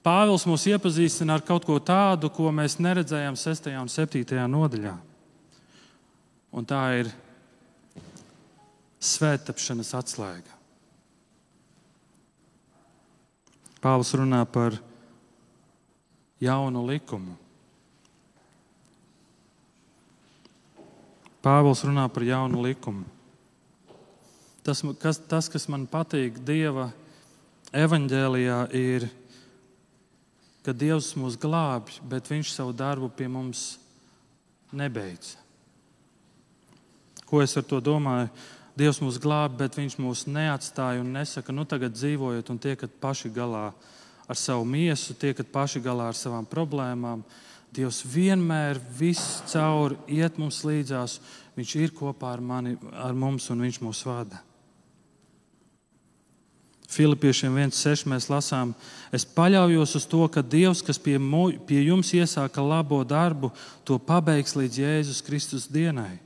Pāvils 0.00 0.46
mūs 0.48 0.64
iepazīstina 0.70 1.36
ar 1.36 1.44
kaut 1.44 1.66
ko 1.68 1.76
tādu, 1.76 2.30
ko 2.32 2.48
mēs 2.48 2.78
neredzējām 2.80 3.36
6. 3.36 3.68
un 3.76 3.92
7. 3.92 4.24
nodaļā. 4.48 4.94
Un 6.56 6.64
tā 6.66 6.80
ir 7.02 7.12
svētapšanas 9.00 9.92
atslēga. 10.00 10.56
Pāvils 13.84 14.16
runā 14.16 14.40
par 14.48 14.80
jaunu 16.40 16.88
likumu. 16.88 17.36
Pāvils 21.40 21.80
runā 21.86 22.04
par 22.12 22.24
jaunu 22.26 22.60
likumu. 22.66 23.06
Tas, 24.60 24.82
kas, 25.00 25.16
tas, 25.24 25.48
kas 25.48 25.64
man 25.72 25.86
patīk 25.88 26.36
Dieva 26.44 26.90
evaņģēlijā, 27.72 28.58
ir, 28.76 29.06
ka 30.66 30.74
Dievs 30.76 31.14
mūs 31.16 31.38
glābj, 31.40 32.02
bet 32.04 32.28
Viņš 32.28 32.52
savu 32.52 32.74
darbu 32.76 33.08
pie 33.16 33.28
mums 33.32 33.78
nebeidz. 34.76 35.38
Ko 37.24 37.40
es 37.40 37.56
ar 37.56 37.64
to 37.64 37.80
domāju? 37.80 38.28
Dievs 38.76 39.00
mūs 39.00 39.16
glābj, 39.22 39.56
bet 39.62 39.80
Viņš 39.80 39.96
mūs 40.02 40.26
neatstāja 40.28 41.00
un 41.00 41.14
nesaka, 41.16 41.56
nu 41.56 41.64
tagad 41.64 41.96
dzīvojiet 41.96 42.52
un 42.52 42.60
tiekat 42.60 43.00
paši 43.00 43.32
galā 43.32 43.70
ar 44.30 44.38
savu 44.38 44.68
miesu, 44.68 45.16
tiekat 45.16 45.48
paši 45.50 45.80
galā 45.82 46.10
ar 46.12 46.18
savām 46.18 46.44
problēmām. 46.46 47.24
Dievs 47.70 48.02
vienmēr 48.02 48.80
viss 48.98 49.40
cauri 49.50 49.98
iet 50.10 50.38
mums 50.40 50.62
līdzās. 50.66 51.20
Viņš 51.58 51.74
ir 51.78 51.92
kopā 51.94 52.32
ar, 52.34 52.40
mani, 52.42 52.76
ar 52.98 53.14
mums 53.14 53.46
un 53.52 53.62
viņš 53.62 53.78
mūs 53.84 54.00
vada. 54.06 54.40
Filipiešiem 56.90 57.54
1,6 57.54 58.08
mēs 58.10 58.26
lasām, 58.26 58.72
es 59.14 59.22
paļaujos 59.22 59.92
uz 59.94 60.06
to, 60.10 60.24
ka 60.26 60.42
Dievs, 60.42 60.80
kas 60.82 60.98
pie, 60.98 61.14
mu, 61.22 61.44
pie 61.68 61.84
jums 61.84 62.10
iesāka 62.18 62.64
labo 62.66 62.98
darbu, 63.06 63.52
to 63.86 64.00
pabeigs 64.02 64.56
līdz 64.58 64.80
Jēzus 64.82 65.22
Kristus 65.22 65.68
dienai. 65.70 66.18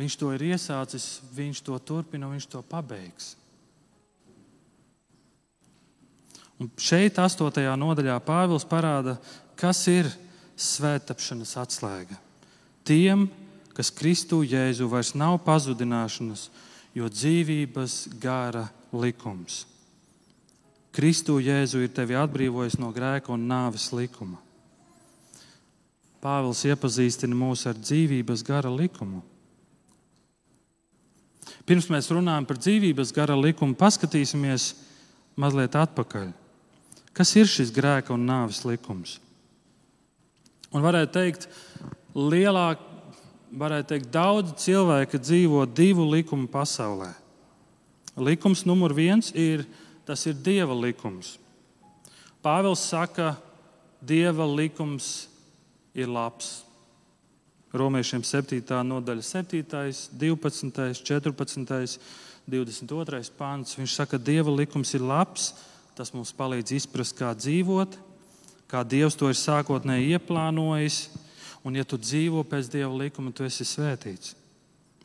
Viņš 0.00 0.16
to 0.16 0.32
ir 0.32 0.46
iesācis, 0.54 1.20
viņš 1.36 1.60
to 1.66 1.76
turpina, 1.84 2.30
viņš 2.32 2.48
to 2.54 2.64
pabeigs. 2.64 3.34
Un 6.62 6.68
šeit, 6.78 7.16
8. 7.18 7.64
nodaļā, 7.74 8.20
Pāvils 8.22 8.62
parāda, 8.70 9.16
kas 9.58 9.80
ir 9.90 10.06
svētāpšanas 10.54 11.56
atslēga. 11.58 12.14
Tiem, 12.86 13.24
kas 13.74 13.90
Kristu 13.90 14.44
Jēzu 14.46 14.86
vairs 14.90 15.10
nav 15.18 15.40
pazudināšanas, 15.42 16.44
jo 16.94 17.08
dzīvības 17.10 17.96
gara 18.22 18.68
likums. 18.94 19.64
Kristu 20.94 21.40
Jēzu 21.42 21.80
ir 21.82 21.90
tevi 21.96 22.14
atbrīvojis 22.20 22.76
no 22.78 22.92
grēka 22.94 23.32
un 23.34 23.48
nāves 23.50 23.88
likuma. 23.96 24.38
Pāvils 26.22 26.60
iepazīstina 26.68 27.34
mūs 27.34 27.64
ar 27.66 27.80
dzīvības 27.80 28.44
gara 28.46 28.70
likumu. 28.70 29.24
Pirms 31.66 31.90
mēs 31.90 32.12
runājam 32.14 32.46
par 32.46 32.60
dzīvības 32.62 33.10
gara 33.16 33.34
likumu, 33.34 33.74
paskatīsimies 33.74 34.68
mazliet 35.34 35.74
atpakaļ. 35.80 36.30
Kas 37.12 37.34
ir 37.36 37.48
šis 37.50 37.72
grēka 37.74 38.14
un 38.14 38.24
nāves 38.28 38.62
likums? 38.64 39.18
Un 40.72 40.80
varētu 40.84 41.12
teikt, 41.12 41.48
lielāk, 42.16 42.80
varētu 43.52 43.90
teikt, 43.90 44.08
daudz 44.14 44.54
cilvēku 44.64 45.20
dzīvo 45.20 45.66
divu 45.68 46.06
likumu 46.08 46.48
pasaulē. 46.48 47.10
Likums 48.16 48.64
numur 48.68 48.92
viens 48.96 49.30
ir, 49.36 49.64
tas 50.04 50.24
ir 50.28 50.36
Dieva 50.36 50.74
likums. 50.76 51.38
Pāvils 52.44 52.82
saka, 52.88 53.36
Dieva 54.00 54.44
likums 54.48 55.28
ir 55.94 56.08
labs. 56.08 56.62
Romiešiem 57.72 58.24
7. 58.24 58.60
nodaļa, 58.84 59.24
7., 59.24 59.62
12., 60.20 61.04
14., 61.04 61.98
22. 62.52 63.22
pāns. 63.38 63.76
Viņš 63.78 63.94
saka, 63.96 64.18
ka 64.18 64.24
Dieva 64.24 64.52
likums 64.52 64.92
ir 64.96 65.04
labs, 65.06 65.52
Tas 65.98 66.12
mums 66.14 66.32
palīdz 66.32 66.72
izprast, 66.78 67.16
kā 67.18 67.34
dzīvot, 67.36 67.98
kā 68.70 68.80
Dievs 68.88 69.18
to 69.20 69.28
ir 69.28 69.36
sākotnēji 69.36 70.14
ieplānojis. 70.16 71.02
Un, 71.62 71.76
ja 71.78 71.84
tu 71.86 71.98
dzīvo 72.00 72.42
pēc 72.48 72.70
Dieva 72.72 72.92
likuma, 73.04 73.30
tu 73.30 73.44
esi 73.46 73.66
svētīts. 73.68 74.32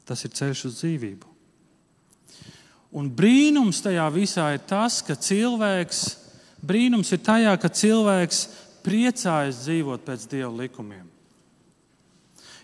Tas 0.07 0.23
ir 0.25 0.31
ceļš 0.33 0.63
uz 0.69 0.77
dzīvību. 0.79 1.33
Un 2.97 3.09
brīnums 3.11 3.81
tajā 3.83 4.07
visā 4.15 4.47
ir 4.55 4.63
tas, 4.65 5.01
ka 5.05 5.17
cilvēks, 5.19 5.99
brīnums 6.63 7.11
ir 7.13 7.19
tajā, 7.21 7.53
ka 7.59 7.69
cilvēks 7.69 8.39
priecājas 8.87 9.65
dzīvot 9.65 10.05
pēc 10.07 10.23
Dieva 10.31 10.53
likumiem. 10.63 11.05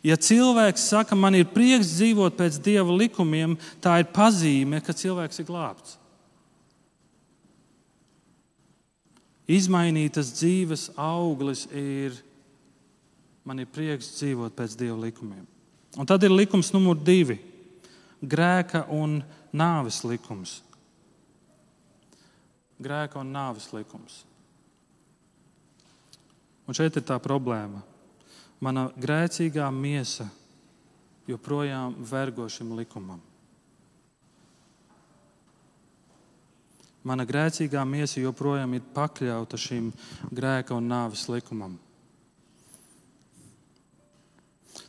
Ja 0.03 0.17
cilvēks 0.19 0.87
saka, 0.91 1.15
man 1.15 1.35
ir 1.35 1.51
prieks 1.51 1.93
dzīvot 1.95 2.39
pēc 2.39 2.57
Dieva 2.63 2.95
likumiem, 2.95 3.55
tā 3.83 3.99
ir 4.01 4.09
pazīme, 4.15 4.81
ka 4.83 4.95
cilvēks 4.95 5.43
ir 5.43 5.47
glābts. 5.47 5.99
Izmainītas 9.49 10.31
dzīves 10.37 10.89
auglis 10.95 11.65
ir, 11.75 12.15
man 13.43 13.59
ir 13.59 13.67
prieks 13.67 14.13
dzīvot 14.15 14.55
pēc 14.55 14.77
Dieva 14.79 14.95
likumiem. 15.01 15.43
Un 15.99 16.07
tad 16.09 16.23
ir 16.23 16.31
likums 16.31 16.71
numur 16.73 16.95
divi- 16.95 17.39
grēka 18.33 18.85
un 18.89 19.21
nāves 19.53 20.03
likums. 20.07 20.61
Grēka 22.81 23.19
un 23.19 23.33
nāves 23.33 23.71
likums. 23.73 24.23
Un 26.67 26.73
šeit 26.73 26.95
ir 26.95 27.03
tā 27.03 27.19
problēma. 27.19 27.83
Mana 28.61 28.89
grēcīgā 28.97 29.67
miesa 29.75 30.29
joprojām 31.27 31.95
vergo 31.99 32.47
šim 32.47 32.71
likumam. 32.77 33.19
Mana 37.03 37.25
grēcīgā 37.27 37.83
miesa 37.87 38.21
joprojām 38.23 38.77
ir 38.77 38.85
pakļauta 38.95 39.59
šim 39.59 39.89
grēka 40.31 40.77
un 40.77 40.87
nāves 40.87 41.27
likumam. 41.27 41.75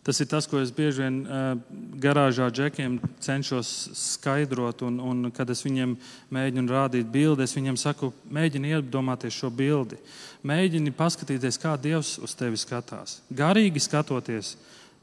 Tas 0.04 0.20
ir 0.20 0.28
tas, 0.28 0.44
ko 0.44 0.60
es 0.60 0.68
bieži 0.68 1.00
vien 1.00 1.14
uh, 1.24 1.54
garāžā 2.00 2.50
džekiem 2.52 2.98
cenšos 3.24 3.68
skaidrot. 3.96 4.82
Un, 4.84 4.98
un, 5.00 5.30
kad 5.32 5.48
es 5.48 5.64
viņiem 5.64 5.94
mēģinu 6.34 6.68
rādīt 6.68 7.08
bildi, 7.12 7.46
es 7.46 7.56
viņiem 7.56 7.78
saku, 7.80 8.10
mēģini 8.28 8.74
iedomāties 8.76 9.38
šo 9.40 9.48
bildi. 9.48 9.96
Mēģini 10.44 10.92
paskatīties, 10.92 11.56
kā 11.60 11.72
Dievs 11.80 12.18
uz 12.20 12.36
tevi 12.36 12.60
skatās. 12.60 13.22
Garīgi 13.32 13.80
skatoties, 13.80 14.58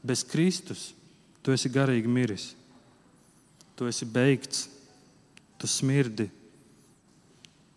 bez 0.06 0.22
Kristus, 0.22 0.92
tu 1.42 1.50
esi 1.50 1.70
garīgi 1.70 2.06
miris. 2.06 2.52
Tu 3.74 3.90
esi 3.90 4.06
beigts, 4.06 4.68
tu 5.58 5.66
smirdi. 5.66 6.28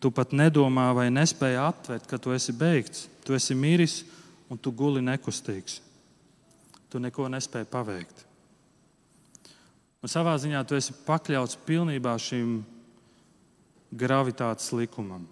Tu 0.06 0.14
pat 0.14 0.36
nedomā 0.38 0.92
vai 0.94 1.08
nespēji 1.10 1.58
aptvert, 1.58 2.06
ka 2.06 2.22
tu 2.22 2.36
esi 2.36 2.54
beigts. 2.54 3.08
Tu 3.26 3.34
esi 3.34 3.58
miris 3.58 4.04
un 4.54 4.62
tu 4.62 4.70
guli 4.70 5.02
nekustīgs 5.02 5.80
tu 6.96 7.02
neko 7.04 7.28
nespēji 7.28 7.68
paveikt. 7.68 8.22
Un 10.00 10.08
savā 10.08 10.38
ziņā 10.40 10.62
tu 10.64 10.78
esi 10.78 10.94
pakļauts 11.04 11.58
pilnībā 11.68 12.14
šim 12.24 12.62
gravitātes 13.92 14.70
likumam. 14.72 15.26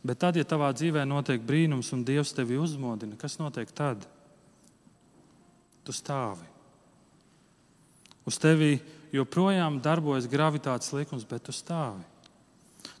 Bet 0.00 0.22
tad, 0.22 0.38
ja 0.40 0.46
tavā 0.48 0.70
dzīvē 0.72 1.02
notiek 1.04 1.44
brīnums 1.44 1.90
un 1.92 2.06
Dievs 2.08 2.32
tevi 2.32 2.56
uzmodina, 2.56 3.18
kas 3.20 3.36
notiek 3.36 3.68
tad? 3.68 4.06
Tu 5.84 5.92
stāvi. 5.92 6.46
Uz 8.24 8.40
tevi 8.40 8.78
joprojām 9.14 9.80
darbojas 9.82 10.28
gravitātes 10.30 10.92
likums, 10.94 11.26
bet 11.28 11.44
tu 11.46 11.54
stāvi. 11.54 12.02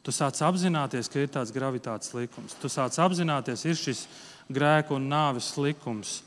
Tu 0.00 0.12
sāc 0.14 0.38
apzināties, 0.42 1.10
ka 1.12 1.20
ir 1.20 1.28
tāds 1.32 1.52
gravitātes 1.52 2.14
likums. 2.16 2.56
Tu 2.60 2.70
sāc 2.72 2.96
apzināties, 3.04 3.66
ir 3.68 3.76
šis 3.76 4.06
grēku 4.50 4.96
un 4.96 5.10
nāves 5.10 5.52
likums, 5.60 6.20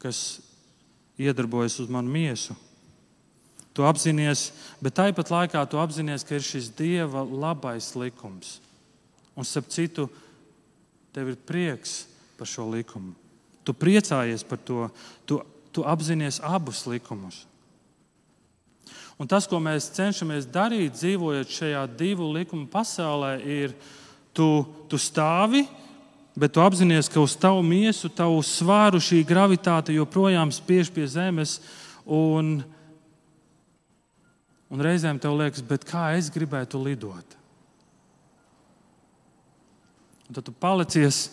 kas 0.00 0.40
iedarbojas 1.20 1.78
uz 1.82 1.92
manu 1.92 2.10
miesu. 2.12 2.56
Tu 3.76 3.84
apzinājies, 3.86 4.48
bet 4.82 4.96
tāpat 4.98 5.30
laikā 5.30 5.62
tu 5.70 5.78
apzinājies, 5.78 6.24
ka 6.26 6.38
ir 6.38 6.46
šis 6.46 6.72
Dieva 6.74 7.22
labais 7.22 7.92
likums. 7.94 8.58
Un, 9.36 9.46
starp 9.46 9.68
citu, 9.70 10.08
tev 11.14 11.30
ir 11.30 11.38
prieks 11.46 12.02
par 12.38 12.48
šo 12.50 12.66
likumu. 12.72 13.14
Tu 13.64 13.76
priecājies 13.76 14.42
par 14.48 14.58
to, 14.64 14.88
tu, 15.28 15.38
tu 15.70 15.84
apzinājies 15.86 16.40
abus 16.42 16.82
likumus. 16.90 17.44
Un 19.20 19.28
tas, 19.28 19.44
ko 19.44 19.58
mēs 19.60 19.90
cenšamies 19.92 20.48
darīt, 20.48 20.96
dzīvojot 20.96 21.52
šajā 21.52 21.84
divu 21.98 22.30
likumu 22.32 22.64
pasaulē, 22.72 23.34
ir, 23.44 23.76
tu, 24.32 24.64
tu 24.88 24.96
stāvi 24.96 25.66
bet 26.40 26.54
tu 26.54 26.62
apzinājies, 26.62 27.10
ka 27.10 27.22
uz 27.22 27.34
tavu 27.38 27.62
miesu, 27.66 28.10
tavu 28.12 28.40
svāru 28.46 29.00
šī 29.02 29.22
gravitāte 29.26 29.94
joprojām 29.94 30.52
spiež 30.54 30.90
pie 30.92 31.06
zemes. 31.10 31.58
Un, 32.06 32.60
un 34.70 34.84
reizēm 34.84 35.20
tev 35.20 35.36
liekas, 35.38 35.64
kā 35.86 36.10
es 36.18 36.30
gribētu 36.32 36.80
lidot. 36.82 37.36
Un 40.30 40.38
tad 40.38 40.46
tu 40.46 40.54
palicies 40.54 41.26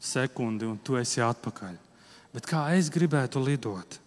sekundi, 0.00 0.66
un 0.66 0.78
tu 0.80 0.96
esi 1.00 1.22
atpakaļ. 1.24 1.76
Bet 2.34 2.48
kā 2.48 2.66
es 2.74 2.88
gribētu 2.90 3.40
lidot? 3.44 4.00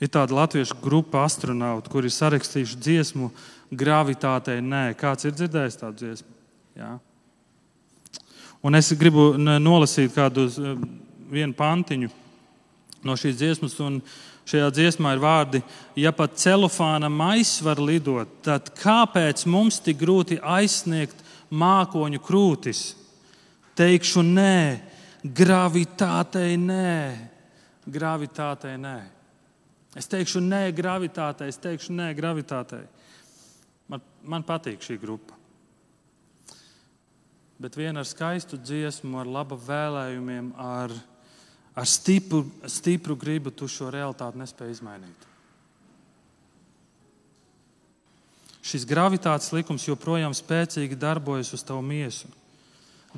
Ir 0.00 0.08
tāda 0.08 0.32
latviešu 0.32 0.78
grupa 0.80 1.26
astronautu, 1.26 1.92
kuri 1.92 2.08
ir 2.08 2.14
sarakstījuši 2.16 2.78
dziesmu 2.80 3.28
gravitātei. 3.68 4.62
Nē, 4.64 4.94
kāds 4.96 5.28
ir 5.28 5.34
dzirdējis 5.36 5.76
tādu 5.82 6.00
dziesmu? 6.00 6.30
Jā. 6.80 6.94
Un 8.64 8.76
es 8.76 8.88
gribu 8.96 9.34
nolasīt 9.36 10.14
kādu 10.16 10.46
vienu 11.30 11.56
pantiņu 11.56 12.10
no 13.04 13.16
šīs 13.16 13.38
dziesmas. 13.40 13.76
Šajā 14.50 14.70
dziesmā 14.74 15.12
ir 15.14 15.20
vārdi, 15.22 15.60
ja 16.00 16.10
pat 16.16 16.32
celofāna 16.40 17.06
maiss 17.12 17.60
var 17.62 17.78
lidot, 17.78 18.40
tad 18.42 18.72
kāpēc 18.80 19.44
mums 19.46 19.78
tik 19.84 20.00
grūti 20.00 20.40
aizsniegt 20.42 21.20
mākoņu 21.54 22.18
krūtis? 22.24 22.80
Teikšu 23.78 24.24
nē, 24.26 24.80
gravitātei 25.22 26.56
nē, 26.58 26.96
gravitātei 27.86 28.74
nē. 28.80 29.19
Es 29.98 30.06
teikšu 30.06 30.42
nē, 30.44 30.68
gravitātei, 30.76 31.50
es 31.50 31.58
teikšu 31.58 31.96
nē, 31.96 32.12
gravitātei. 32.14 32.84
Man, 33.90 34.02
man 34.22 34.46
patīk 34.46 34.84
šī 34.86 35.00
grupa 35.02 35.40
bet 37.60 37.76
viena 37.76 38.00
ar 38.00 38.08
skaistu 38.08 38.56
dziesmu, 38.56 39.18
ar 39.20 39.28
labu 39.28 39.58
vēlējumiem, 39.60 40.54
ar, 40.56 40.94
ar 41.76 41.88
stipru, 41.88 42.46
stipru 42.64 43.16
gribu, 43.20 43.52
tu 43.52 43.68
šo 43.68 43.90
realitāti 43.92 44.40
nespēji 44.40 44.78
izmainīt. 44.78 45.26
Šis 48.64 48.86
gravitātes 48.88 49.52
likums 49.52 49.84
joprojām 49.88 50.32
spēcīgi 50.36 50.96
darbojas 51.00 51.52
uz 51.56 51.64
tavu 51.66 51.84
miesu. 51.84 52.28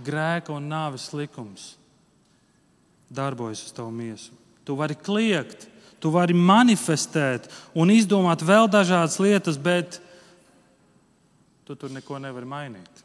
Grēka 0.02 0.54
un 0.54 0.66
nāves 0.70 1.10
likums 1.14 1.74
darbojas 3.12 3.62
uz 3.66 3.74
tavu 3.76 3.92
miesu. 3.94 4.34
Tu 4.66 4.74
vari 4.78 4.96
kliegt, 4.96 5.68
tu 6.02 6.10
vari 6.10 6.34
manifestēt 6.34 7.46
un 7.78 7.92
izdomāt 7.94 8.42
vēl 8.42 8.66
dažādas 8.70 9.20
lietas, 9.22 9.58
bet 9.58 10.00
tu 11.62 11.78
tur 11.78 11.92
neko 11.94 12.18
nevari 12.18 12.48
mainīt. 12.48 13.04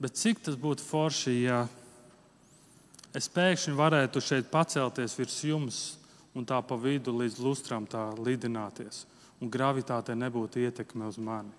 Bet 0.00 0.16
cik 0.16 0.40
tas 0.44 0.56
būtu 0.60 0.84
forši, 0.84 1.34
ja 1.44 1.62
es 3.16 3.28
pēkšņi 3.32 3.76
varētu 3.76 4.20
šeit 4.20 4.48
pacelties 4.52 5.16
virs 5.16 5.38
jums 5.44 5.78
un 6.36 6.44
tā 6.44 6.58
pa 6.60 6.76
vidu 6.76 7.14
līdz 7.16 7.38
lustram 7.40 7.86
tā 7.88 8.10
lidināties, 8.20 9.04
un 9.40 9.52
gravitāte 9.52 10.16
nebūtu 10.16 10.60
ietekme 10.66 11.08
uz 11.08 11.16
mani. 11.16 11.52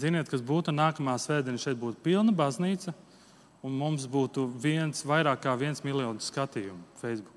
Ziniet, 0.00 0.30
kas 0.32 0.42
būtu 0.42 0.72
nākamā 0.74 1.14
svētdiena, 1.20 1.60
šeit 1.60 1.76
būtu 1.78 2.00
pilna 2.02 2.32
baznīca, 2.34 2.96
un 3.64 3.76
mums 3.80 4.04
būtu 4.10 4.44
viens, 4.60 5.04
vairāk 5.08 5.46
kā 5.46 5.54
viens 5.56 5.80
miljons 5.84 6.28
skatījumu 6.28 6.98
Facebook. 7.00 7.34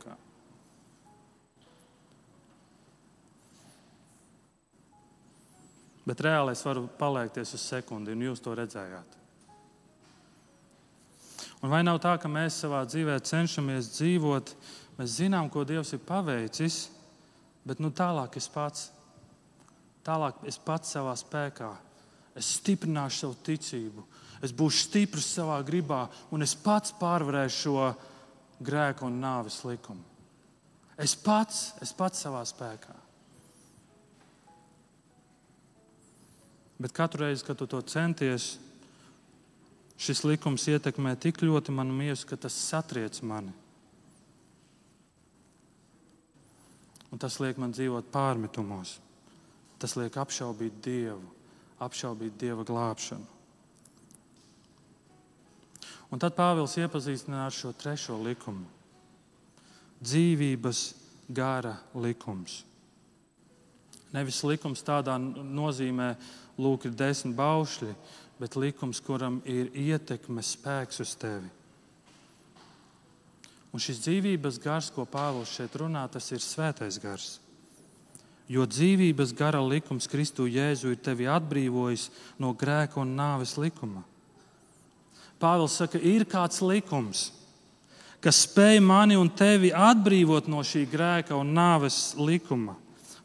Bet 6.07 6.21
reāli 6.23 6.53
es 6.55 6.63
varu 6.63 6.85
paliekties 6.99 7.51
uz 7.57 7.63
sekundi, 7.67 8.13
un 8.15 8.21
jūs 8.23 8.39
to 8.43 8.53
redzējāt. 8.55 9.15
Un 11.59 11.71
vai 11.73 11.81
nav 11.83 11.97
tā, 11.99 12.13
ka 12.21 12.29
mēs 12.31 12.61
savā 12.61 12.83
dzīvē 12.87 13.17
cenšamies 13.27 13.89
dzīvot, 13.97 14.53
mēs 14.99 15.17
zinām, 15.17 15.49
ko 15.51 15.65
Dievs 15.67 15.91
ir 15.97 16.03
paveicis, 16.07 16.77
bet 17.67 17.81
nu, 17.83 17.89
tālāk 17.91 18.37
es 18.39 18.47
pats, 18.51 18.85
tālāk 20.07 20.39
es 20.47 20.59
pats 20.63 20.93
savā 20.95 21.15
spēkā, 21.19 21.73
es 22.39 22.53
stiprināšu 22.61 23.23
savu 23.25 23.39
ticību, 23.49 24.05
es 24.43 24.53
būšu 24.53 24.83
stiprs 24.87 25.27
savā 25.37 25.57
gribā, 25.65 26.05
un 26.31 26.45
es 26.45 26.55
pats 26.55 26.93
pārvarēšu 26.99 27.57
šo 27.63 27.89
grēku 28.63 29.07
un 29.07 29.19
nāves 29.21 29.63
likumu. 29.67 30.03
Es 30.97 31.13
pats, 31.13 31.75
es 31.81 31.93
pats 31.93 32.23
savā 32.25 32.41
spēkā. 32.47 32.95
Bet 36.81 36.93
katru 36.93 37.25
reizi, 37.25 37.45
kad 37.45 37.57
tu 37.57 37.65
to 37.69 37.81
centies, 37.81 38.55
šis 39.97 40.23
likums 40.25 40.65
ietekmē 40.69 41.15
tik 41.21 41.41
ļoti 41.41 41.73
manu 41.73 41.95
miesu, 41.97 42.27
ka 42.29 42.37
tas 42.37 42.53
satriec 42.53 43.17
mani. 43.25 43.53
Un 47.13 47.21
tas 47.21 47.39
liek 47.41 47.57
man 47.57 47.73
dzīvot 47.73 48.11
pārmetumos. 48.13 48.97
Tas 49.81 49.95
liek 49.97 50.17
apšaubīt 50.17 50.81
Dievu, 50.85 51.23
apšaubīt 51.81 52.37
Dieva 52.41 52.65
glābšanu. 52.65 53.36
Un 56.11 56.19
tad 56.19 56.37
Pāvils 56.37 56.77
iepazīstina 56.79 57.45
ar 57.45 57.51
šo 57.51 57.73
trešo 57.75 58.15
likumu- 58.23 58.65
dzīvības 60.07 60.93
gara 61.27 61.77
likums. 61.95 62.63
Nevis 64.13 64.43
likums 64.43 64.83
tādā 64.83 65.17
nozīmē, 65.19 66.15
lūk, 66.57 66.85
ir 66.85 66.91
desmit 66.91 67.35
baušļi, 67.35 67.95
bet 68.39 68.55
likums, 68.55 69.01
kuram 69.03 69.41
ir 69.45 69.69
ietekme, 69.75 70.41
spēks 70.41 71.01
uz 71.01 71.15
tevi. 71.15 71.49
Un 73.73 73.79
šis 73.83 73.99
dzīvības 74.05 74.61
gars, 74.63 74.89
ko 74.89 75.05
Pāvils 75.05 75.51
šeit 75.51 75.75
runā, 75.75 76.09
tas 76.09 76.31
ir 76.31 76.39
svētais 76.39 77.01
gars. 77.03 77.39
Jo 78.47 78.63
dzīvības 78.63 79.35
gara 79.35 79.59
likums 79.59 80.07
Kristu 80.07 80.47
Jēzu 80.47 80.93
ir 80.93 81.01
tevi 81.03 81.27
atbrīvojis 81.27 82.07
no 82.39 82.53
grēka 82.55 83.01
un 83.03 83.11
nāves 83.17 83.57
likuma. 83.59 84.05
Pāvils 85.37 85.77
saka, 85.77 85.99
ir 86.01 86.25
kāds 86.25 86.63
likums, 86.65 87.27
kas 88.23 88.41
spēj 88.47 88.79
mani 88.81 89.17
un 89.19 89.29
tevi 89.29 89.69
atbrīvot 89.69 90.49
no 90.49 90.63
šī 90.65 90.87
grēka 90.89 91.37
un 91.37 91.53
nāves 91.57 92.15
likuma. 92.17 92.75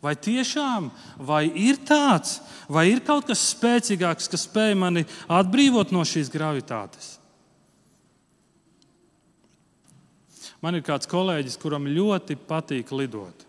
Vai 0.02 0.16
tiešām 0.18 0.90
vai 1.22 1.46
ir 1.46 1.78
tāds, 1.86 2.40
vai 2.66 2.88
ir 2.90 3.04
kaut 3.06 3.28
kas 3.30 3.44
spēcīgāks, 3.52 4.26
kas 4.28 4.48
spēj 4.48 4.74
mani 4.76 5.04
atbrīvot 5.30 5.94
no 5.94 6.02
šīs 6.02 6.30
gravitātes? 6.32 7.16
Man 10.62 10.78
ir 10.78 10.84
kāds 10.86 11.08
kolēģis, 11.10 11.58
kuram 11.58 11.88
ļoti 11.90 12.36
patīk 12.46 12.92
lidot. 12.94 13.46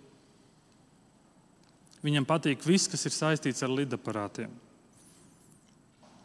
Viņam 2.04 2.26
patīk 2.28 2.66
viss, 2.68 2.90
kas 2.90 3.06
ir 3.08 3.14
saistīts 3.16 3.64
ar 3.64 3.72
lidaparātiem. 3.74 4.50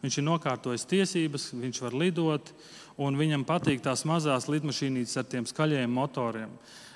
Viņš 0.03 0.21
ir 0.21 0.27
nokārtojis 0.29 0.87
tiesības, 0.87 1.49
viņš 1.59 1.81
var 1.83 1.97
lidot, 1.99 2.53
un 3.03 3.19
viņam 3.19 3.47
patīk 3.47 3.83
tās 3.83 4.05
mazās 4.07 4.47
lidmašīnītes 4.51 5.17
ar 5.19 5.27
tiem 5.27 5.47
skaļiem 5.49 5.91
motoriem. 5.91 6.53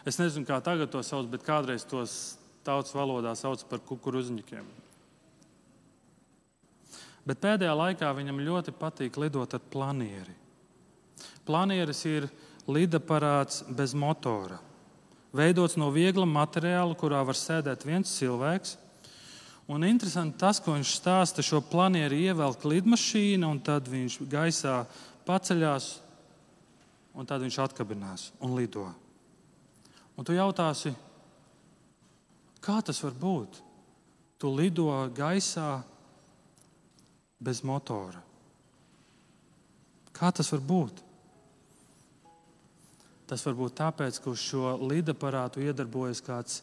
Es 0.07 0.19
nezinu, 0.19 0.47
kā 0.47 0.61
tagad 0.63 0.91
to 0.91 1.03
sauc, 1.07 1.27
bet 1.31 1.45
kādreiz 1.47 1.87
tos 1.87 2.37
tautas 2.67 2.95
valodā 2.95 3.35
sauc 3.39 3.63
par 3.71 3.83
kukurūzņiem. 3.87 4.67
Bet 7.27 7.39
pēdējā 7.43 7.75
laikā 7.79 8.09
viņam 8.19 8.43
ļoti 8.43 8.75
patīk 8.75 9.19
lidot 9.23 9.55
ar 9.55 9.63
planieri. 9.71 10.35
Planieris 11.47 12.03
ir 12.11 12.27
lidaparāts 12.71 13.63
bez 13.71 13.95
motora, 13.99 14.59
veidots 15.35 15.79
no 15.79 15.91
viegla 15.95 16.27
materiāla, 16.27 16.95
kurā 16.99 17.23
var 17.27 17.39
sēdēt 17.39 17.87
viens 17.87 18.11
cilvēks. 18.19 18.77
Un 19.71 19.87
interesanti 19.87 20.41
tas, 20.41 20.59
ko 20.61 20.75
viņš 20.75 20.97
stāsta, 20.99 21.45
šo 21.45 21.61
planieri 21.63 22.25
ievelk 22.27 22.65
lidmašīna, 22.67 23.47
un 23.47 23.61
tad 23.63 23.87
viņš 23.89 24.19
gaisā 24.31 24.83
paceļās, 25.29 25.93
un 27.15 27.29
tad 27.29 27.45
viņš 27.45 27.61
atkabinās 27.63 28.31
un 28.43 28.57
lido. 28.59 28.89
Un 30.19 30.27
tu 30.27 30.35
jautāsi, 30.35 30.93
Kā 32.63 32.79
tas 32.79 33.01
var 33.03 33.15
būt? 33.19 33.59
Tu 34.39 34.51
lido 34.55 34.87
gaisā 35.15 35.83
bez 37.43 37.63
motora. 37.67 38.23
Kā 40.15 40.31
tas 40.31 40.53
var 40.55 40.63
būt? 40.63 41.03
Tas 43.27 43.43
var 43.47 43.57
būt 43.59 43.75
tāpēc, 43.81 44.21
ka 44.23 44.31
uz 44.31 44.43
šo 44.45 44.77
lidaparātu 44.79 45.63
iedarbojas 45.65 46.23
kāds 46.23 46.61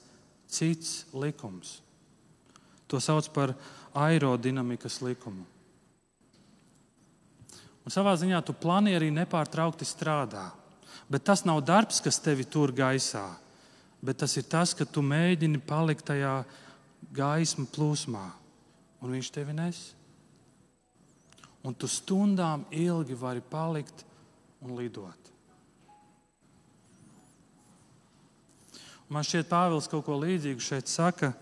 cits 0.47 1.03
likums. 1.11 1.79
To 2.89 3.01
sauc 3.01 3.29
par 3.33 3.53
aerodinamikas 3.93 4.99
likumu. 5.05 5.45
Un 7.85 7.93
savā 7.93 8.15
ziņā 8.17 8.41
tu 8.45 8.53
planierī 8.53 9.09
nepārtraukti 9.13 9.85
strādā, 9.87 10.49
bet 11.09 11.25
tas 11.25 11.45
nav 11.45 11.61
darbs, 11.65 12.01
kas 12.03 12.19
tevi 12.21 12.45
tur 12.45 12.73
gaisā 12.75 13.27
bet 14.01 14.17
tas 14.17 14.35
ir 14.39 14.47
tas, 14.47 14.73
ka 14.73 14.87
tu 14.87 15.03
mēģini 15.03 15.59
palikt 15.67 16.07
tajā 16.09 16.41
gaismu 17.15 17.67
plūsmā, 17.73 18.25
un 19.03 19.15
viņš 19.15 19.31
tevi 19.35 19.55
nes. 19.55 19.79
Un 21.63 21.75
tu 21.75 21.89
stundām 21.91 22.63
ilgi 22.71 23.17
vari 23.19 23.43
palikt 23.43 24.05
un 24.63 24.77
lidot. 24.79 25.17
Man 29.09 29.25
šķiet, 29.25 29.49
Pāvils 29.49 29.89
kaut 29.89 30.05
ko 30.05 30.15
līdzīgu 30.21 30.63
šeit 30.63 30.87
saka. 30.87 31.33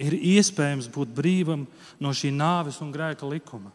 Ir 0.00 0.16
iespējams 0.16 0.88
būt 0.92 1.12
brīvam 1.12 1.66
no 2.00 2.14
šī 2.16 2.32
nāves 2.32 2.80
un 2.80 2.92
grēka 2.94 3.28
likuma. 3.28 3.72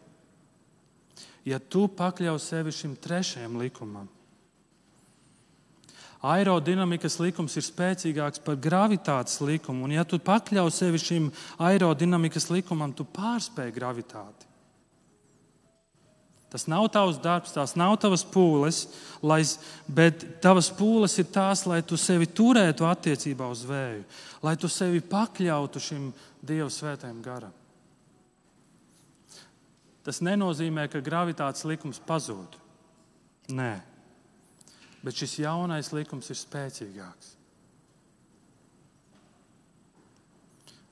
Ja 1.46 1.60
tu 1.62 1.86
pakļauj 1.86 2.40
sevi 2.42 2.72
šim 2.74 2.96
trešajam 2.98 3.54
likumam, 3.60 4.08
aerodinamikas 6.26 7.20
likums 7.22 7.54
ir 7.58 7.64
spēcīgāks 7.66 8.42
par 8.42 8.58
gravitātes 8.58 9.38
likumu. 9.44 9.86
Un, 9.86 9.94
ja 9.94 10.04
tu 10.08 10.18
pakļauj 10.18 10.72
sevi 10.74 11.00
šim 11.02 11.30
aerodinamikas 11.62 12.50
likumam, 12.50 12.90
tu 12.90 13.06
pārspēj 13.06 13.70
gravitāti. 13.76 14.45
Tas 16.56 16.64
nav 16.72 16.86
tavs 16.88 17.18
darbs, 17.20 17.50
tās 17.52 17.74
nav 17.76 17.98
tavas 18.00 18.22
pūles, 18.32 18.78
lai, 19.20 19.42
bet 19.92 20.22
tavas 20.40 20.70
pūles 20.72 21.12
ir 21.20 21.26
tās, 21.28 21.66
lai 21.68 21.82
tu 21.84 21.98
sevi 22.00 22.24
turētu 22.24 22.86
attiecībā 22.88 23.44
uz 23.52 23.66
vēju, 23.68 24.06
lai 24.40 24.54
tu 24.56 24.70
sevi 24.72 25.02
pakļautu 25.04 25.82
šim 25.84 26.06
Dieva 26.40 26.70
svētajam 26.72 27.20
garam. 27.20 27.52
Tas 30.08 30.22
nenozīmē, 30.24 30.86
ka 30.88 31.04
gravitātes 31.04 31.68
likums 31.68 32.00
pazūd. 32.08 32.56
Nē, 33.52 33.74
bet 35.04 35.20
šis 35.20 35.42
jaunais 35.44 35.92
likums 35.92 36.32
ir 36.32 36.40
spēcīgāks. 36.40 37.35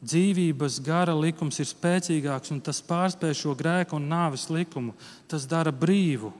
Dzīvības 0.04 0.82
gara 0.84 1.14
likums 1.16 1.60
ir 1.62 1.68
spēcīgāks, 1.70 2.52
un 2.52 2.60
tas 2.64 2.82
pārspēj 2.84 3.36
šo 3.38 3.54
grēku 3.56 3.96
un 3.96 4.08
nāves 4.10 4.50
likumu. 4.52 4.92
Tas 5.30 5.46
dara 5.48 5.72
brīvu. 5.72 6.32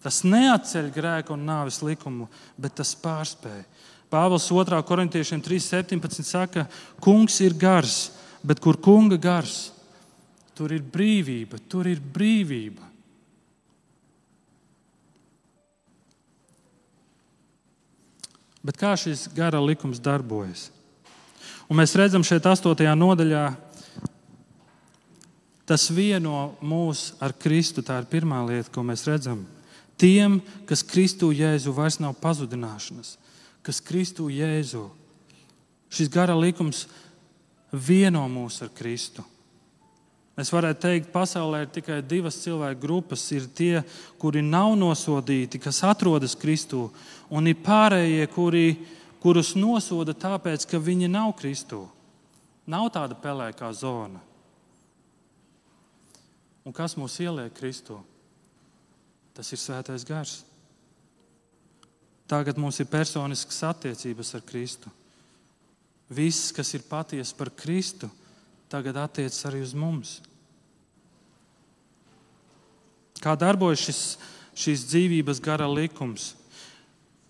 Tas 0.00 0.22
neatceļ 0.24 0.88
grēku 0.94 1.34
un 1.36 1.44
nāves 1.44 1.82
likumu, 1.84 2.30
bet 2.56 2.78
tas 2.80 2.94
pārspēj. 2.96 3.66
Pāvils 4.10 4.48
2. 4.48 4.80
korintiešiem 4.88 5.42
3.17 5.44 6.24
saka, 6.26 6.64
kungs 7.04 7.36
ir 7.44 7.54
gars, 7.54 8.08
bet 8.42 8.62
kur 8.64 8.80
kunga 8.80 9.20
gars, 9.20 9.68
tur 10.56 10.72
ir 10.72 10.82
brīvība, 10.82 11.60
tur 11.68 11.86
ir 11.86 12.00
brīvība. 12.00 12.88
Bet 18.64 18.76
kā 18.80 18.96
šis 18.98 19.28
gara 19.36 19.60
likums 19.62 20.00
darbojas? 20.02 20.68
Un 21.70 21.78
mēs 21.78 21.92
redzam 21.94 22.24
šeit, 22.26 22.42
8. 22.50 22.82
nodaļā, 22.98 23.44
tas 25.70 25.84
vieno 25.94 26.56
mūs 26.66 27.12
ar 27.22 27.30
Kristu. 27.38 27.84
Tā 27.86 28.00
ir 28.02 28.08
pirmā 28.10 28.40
lieta, 28.48 28.72
ko 28.74 28.82
mēs 28.82 29.06
redzam. 29.06 29.44
Tiem, 29.94 30.40
kas 30.66 30.82
Kristu 30.82 31.28
Jēzu 31.30 31.70
vairs 31.76 32.00
nav 32.02 32.16
pazudināšanas, 32.18 33.12
kas 33.62 33.78
Kristu 33.86 34.26
Jēzu. 34.34 34.88
Šis 35.94 36.10
gara 36.10 36.34
likums 36.34 36.88
vieno 37.70 38.24
mūs 38.26 38.58
ar 38.66 38.74
Kristu. 38.74 39.22
Mēs 40.34 40.50
varētu 40.50 40.82
teikt, 40.82 41.10
ka 41.12 41.20
pasaulē 41.20 41.62
ir 41.62 41.70
tikai 41.70 42.00
divas 42.02 42.42
cilvēku 42.42 42.82
grupas. 42.82 43.28
Ir 43.30 43.46
tie, 43.54 43.84
kuri 44.18 44.42
nav 44.42 44.72
nosodīti, 44.80 45.62
kas 45.62 45.84
atrodas 45.86 46.34
Kristū, 46.34 46.88
un 47.30 47.46
ir 47.46 47.62
pārējie, 47.62 48.26
kuri, 48.34 48.64
kurus 49.20 49.54
nosoda 49.54 50.14
tāpēc, 50.16 50.66
ka 50.66 50.80
viņi 50.80 51.10
nav 51.12 51.34
Kristū. 51.38 51.84
Nav 52.70 52.90
tāda 52.94 53.16
pelēkā 53.18 53.70
zona. 53.76 54.20
Un 56.64 56.76
kas 56.76 56.96
mūs 56.98 57.16
ieliek 57.22 57.52
Kristū? 57.56 57.98
Tas 59.34 59.48
ir 59.52 59.60
svētais 59.60 60.04
gars. 60.06 60.40
Tagad 62.30 62.58
mums 62.60 62.78
ir 62.78 62.86
personiskas 62.86 63.62
attiecības 63.66 64.34
ar 64.38 64.42
Kristu. 64.46 64.90
Viss, 66.10 66.50
kas 66.54 66.74
ir 66.74 66.84
patiesa 66.86 67.34
par 67.38 67.50
Kristu, 67.54 68.10
tagad 68.70 68.98
attiecas 69.02 69.46
arī 69.48 69.62
uz 69.64 69.74
mums. 69.74 70.18
Kā 73.20 73.34
darbojas 73.38 73.82
šis, 73.84 74.02
šīs 74.56 74.84
dzīvības 74.90 75.42
gara 75.42 75.66
likums? 75.70 76.32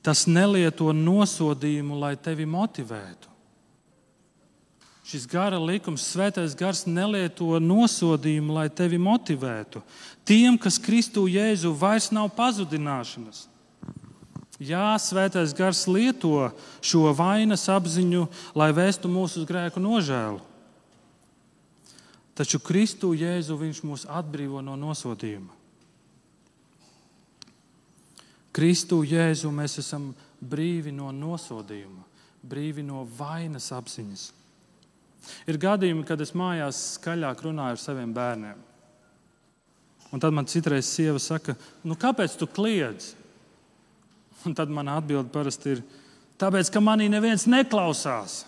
Tas 0.01 0.25
nelieto 0.25 0.93
nosodījumu, 0.97 1.99
lai 2.01 2.15
tevi 2.17 2.47
motivētu. 2.49 3.29
Šis 5.11 5.27
gara 5.27 5.59
likums, 5.59 6.05
svētais 6.07 6.55
gars, 6.55 6.85
nelieto 6.87 7.59
nosodījumu, 7.59 8.55
lai 8.55 8.69
tevi 8.71 8.99
motivētu. 9.03 9.83
Tiem, 10.25 10.55
kas 10.55 10.79
Kristu 10.79 11.25
Jēzu 11.27 11.73
vairs 11.75 12.13
nav 12.15 12.31
pazudināšanas. 12.37 13.49
Jā, 14.61 14.93
svētais 15.01 15.55
gars 15.57 15.87
lieto 15.89 16.51
šo 16.85 17.11
vainas 17.17 17.65
apziņu, 17.73 18.27
lai 18.55 18.71
vēstu 18.77 19.11
mūsu 19.11 19.43
grēku 19.49 19.83
nožēlu. 19.83 20.39
Taču 22.37 22.61
Kristu 22.63 23.11
Jēzu 23.17 23.57
viņš 23.59 23.81
mūs 23.85 24.05
atbrīvo 24.09 24.63
no 24.65 24.77
nosodījuma. 24.79 25.60
Kristu 28.53 29.03
Jēzu 29.07 29.51
mēs 29.55 29.79
esam 29.83 30.11
brīvi 30.41 30.91
no 30.95 31.13
nosodījuma, 31.15 32.03
brīvi 32.43 32.83
no 32.87 33.05
vainas 33.19 33.71
apziņas. 33.77 34.25
Ir 35.47 35.61
gadījumi, 35.61 36.03
kad 36.09 36.21
es 36.25 36.33
mājās 36.35 36.81
skaļāk 36.97 37.45
runāju 37.45 37.77
ar 37.77 37.81
saviem 37.81 38.13
bērniem. 38.17 38.67
Un 40.11 40.23
tad 40.23 40.35
man 40.35 40.49
citreiz 40.51 40.89
sieva 40.91 41.21
saka, 41.23 41.55
nu, 41.87 41.95
kāpēc 41.95 42.35
tu 42.41 42.49
kliedz? 42.51 43.13
Un 44.49 44.57
tad 44.57 44.73
man 44.73 44.89
atbilde 44.91 45.31
parasti 45.31 45.77
ir, 45.77 45.83
tāpēc, 46.41 46.73
ka 46.73 46.83
manī 46.83 47.07
neviens 47.13 47.45
neklausās. 47.47 48.41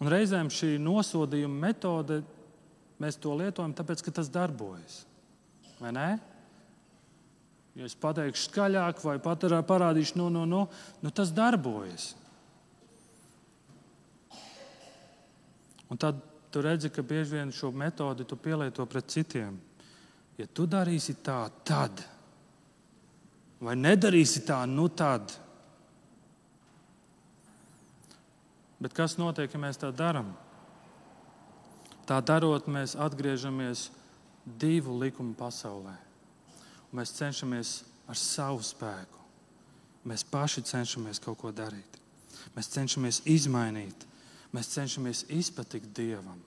Un 0.00 0.08
reizēm 0.08 0.48
šī 0.48 0.78
nosodījuma 0.80 1.66
metode, 1.66 2.22
mēs 3.02 3.18
to 3.20 3.34
lietojam, 3.36 3.74
tāpēc, 3.76 4.06
ka 4.06 4.14
tas 4.16 4.30
darbojas. 4.32 5.02
Vai 5.80 5.92
ne? 5.96 6.08
Ja 7.78 7.86
es 7.86 7.94
pateikšu 7.96 8.50
skaļāk, 8.50 8.98
vai 9.06 9.16
pat 9.22 9.46
parādīšu, 9.66 10.18
no, 10.20 10.28
no, 10.32 10.44
no, 10.44 10.64
nu 11.00 11.12
tas 11.14 11.30
darbojas. 11.32 12.10
Un 15.90 15.98
tad 15.98 16.18
tu 16.50 16.62
redzi, 16.62 16.90
ka 16.90 17.02
bieži 17.02 17.38
vien 17.38 17.52
šo 17.54 17.70
metodi 17.70 18.26
tu 18.26 18.36
pielieto 18.36 18.86
pret 18.86 19.08
citiem. 19.10 19.56
Ja 20.38 20.46
tu 20.46 20.66
darīsi 20.66 21.16
tā, 21.24 21.44
tad, 21.64 22.02
vai 23.60 23.76
nedarīsi 23.78 24.44
tā, 24.46 24.62
nu 24.66 24.88
tad. 24.88 25.34
Bet 28.80 28.94
kas 28.96 29.18
notiek, 29.20 29.52
ja 29.52 29.60
mēs 29.60 29.80
tā 29.80 29.90
darām? 29.92 30.32
Tā 32.08 32.18
darot, 32.24 32.66
mēs 32.66 32.96
atgriežamies 32.98 33.90
divu 34.44 34.96
likumu 35.00 35.34
pasaulē. 35.38 35.94
Mēs 36.92 37.14
cenšamies 37.18 37.72
ar 38.10 38.18
savu 38.18 38.62
spēku. 38.64 39.18
Mēs 40.06 40.24
paši 40.26 40.64
cenšamies 40.66 41.20
kaut 41.22 41.38
ko 41.38 41.52
darīt. 41.52 41.98
Mēs 42.56 42.70
cenšamies 42.72 43.20
izmainīt, 43.28 44.06
mēs 44.54 44.72
cenšamies 44.72 45.26
izpatikt 45.28 45.92
Dievam. 45.94 46.40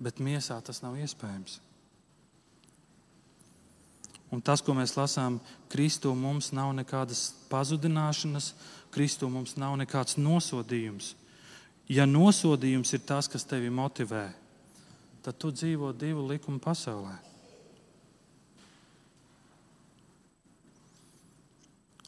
Bet 0.00 0.18
miesā 0.18 0.56
tas 0.64 0.80
nav 0.82 0.96
iespējams. 0.98 1.60
Un 4.34 4.40
tas, 4.42 4.62
ko 4.64 4.74
mēs 4.74 4.96
lasām, 4.96 5.36
Kristū 5.70 6.10
mums 6.18 6.50
nav 6.56 6.72
nekādas 6.74 7.28
pazudināšanas, 7.52 8.50
Kristū 8.94 9.28
mums 9.30 9.54
nav 9.60 9.76
nekāds 9.78 10.16
nosodījums. 10.18 11.12
Ja 11.86 12.08
nosodījums 12.08 12.90
ir 12.96 13.04
tas, 13.06 13.28
kas 13.30 13.44
tevi 13.46 13.70
motivē, 13.70 14.30
tad 15.24 15.38
tu 15.40 15.48
dzīvo 15.54 15.94
divu 15.96 16.26
likumu 16.28 16.60
pasaulē. 16.60 17.16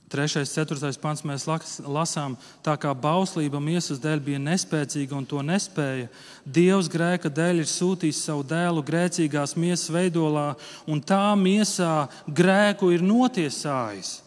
Trešais, 0.07 0.53
ceturtais 0.55 0.95
pants 1.03 1.25
mēs 1.27 1.49
lasām, 1.83 2.37
tā 2.63 2.77
kā 2.79 2.93
bauslība 2.95 3.59
miesas 3.59 3.99
dēļ 3.99 4.21
bija 4.23 4.39
nespēcīga 4.39 5.17
un 5.19 5.25
to 5.27 5.41
nespēja. 5.43 6.07
Dievs 6.47 6.87
grēka 6.93 7.33
dēļ 7.33 7.65
ir 7.65 7.67
sūtījis 7.67 8.21
savu 8.29 8.45
dēlu 8.47 8.85
grēcīgās 8.87 9.57
miesas 9.59 9.91
veidolā, 9.91 10.53
un 10.87 11.03
tā 11.03 11.35
miesā 11.41 12.07
grēku 12.29 12.93
ir 12.95 13.03
notiesājis. 13.03 14.21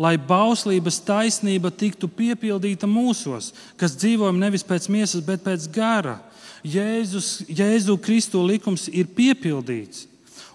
Lai 0.00 0.14
bauslības 0.14 1.00
taisnība 1.04 1.72
tiktu 1.74 2.06
piepildīta 2.06 2.86
mūsos, 2.88 3.50
kas 3.76 3.98
dzīvojam 3.98 4.38
nevis 4.38 4.62
pēc 4.64 4.86
miesas, 4.94 5.26
bet 5.26 5.42
pēc 5.42 5.66
gara. 5.74 6.20
Jēzus, 6.66 7.46
Jēzu 7.48 7.96
Kristu 8.02 8.42
likums 8.44 8.88
ir 8.92 9.08
piepildīts. 9.16 10.06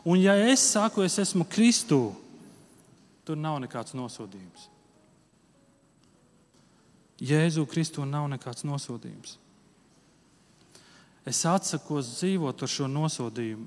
Un 0.06 0.20
ja 0.22 0.36
es 0.52 0.62
saku, 0.76 1.02
es 1.02 1.18
esmu 1.20 1.48
Kristu, 1.50 2.13
Tur 3.26 3.38
nav 3.41 3.58
nekāds 3.63 3.96
nosodījums. 3.98 4.68
Jēzu 7.26 7.63
Kristu 7.70 8.06
nav 8.06 8.28
nekāds 8.30 8.65
nosodījums. 8.68 9.39
Es 11.26 11.39
atsakos 11.50 12.12
dzīvot 12.20 12.62
ar 12.62 12.70
šo 12.70 12.89
nosodījumu, 12.91 13.65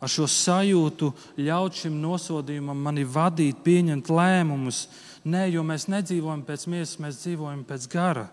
ar 0.00 0.08
šo 0.08 0.24
sajūtu, 0.30 1.10
ļaut 1.44 1.82
šim 1.82 1.98
nosodījumam 2.00 2.80
mani 2.80 3.04
vadīt, 3.04 3.60
pieņemt 3.66 4.08
lēmumus. 4.08 4.86
Nē, 5.28 5.50
jo 5.52 5.66
mēs 5.68 5.84
nedzīvojam 5.92 6.46
pēc 6.48 6.64
miesas, 6.72 6.96
mēs 7.02 7.20
dzīvojam 7.26 7.66
pēc 7.68 7.90
gara. 7.92 8.24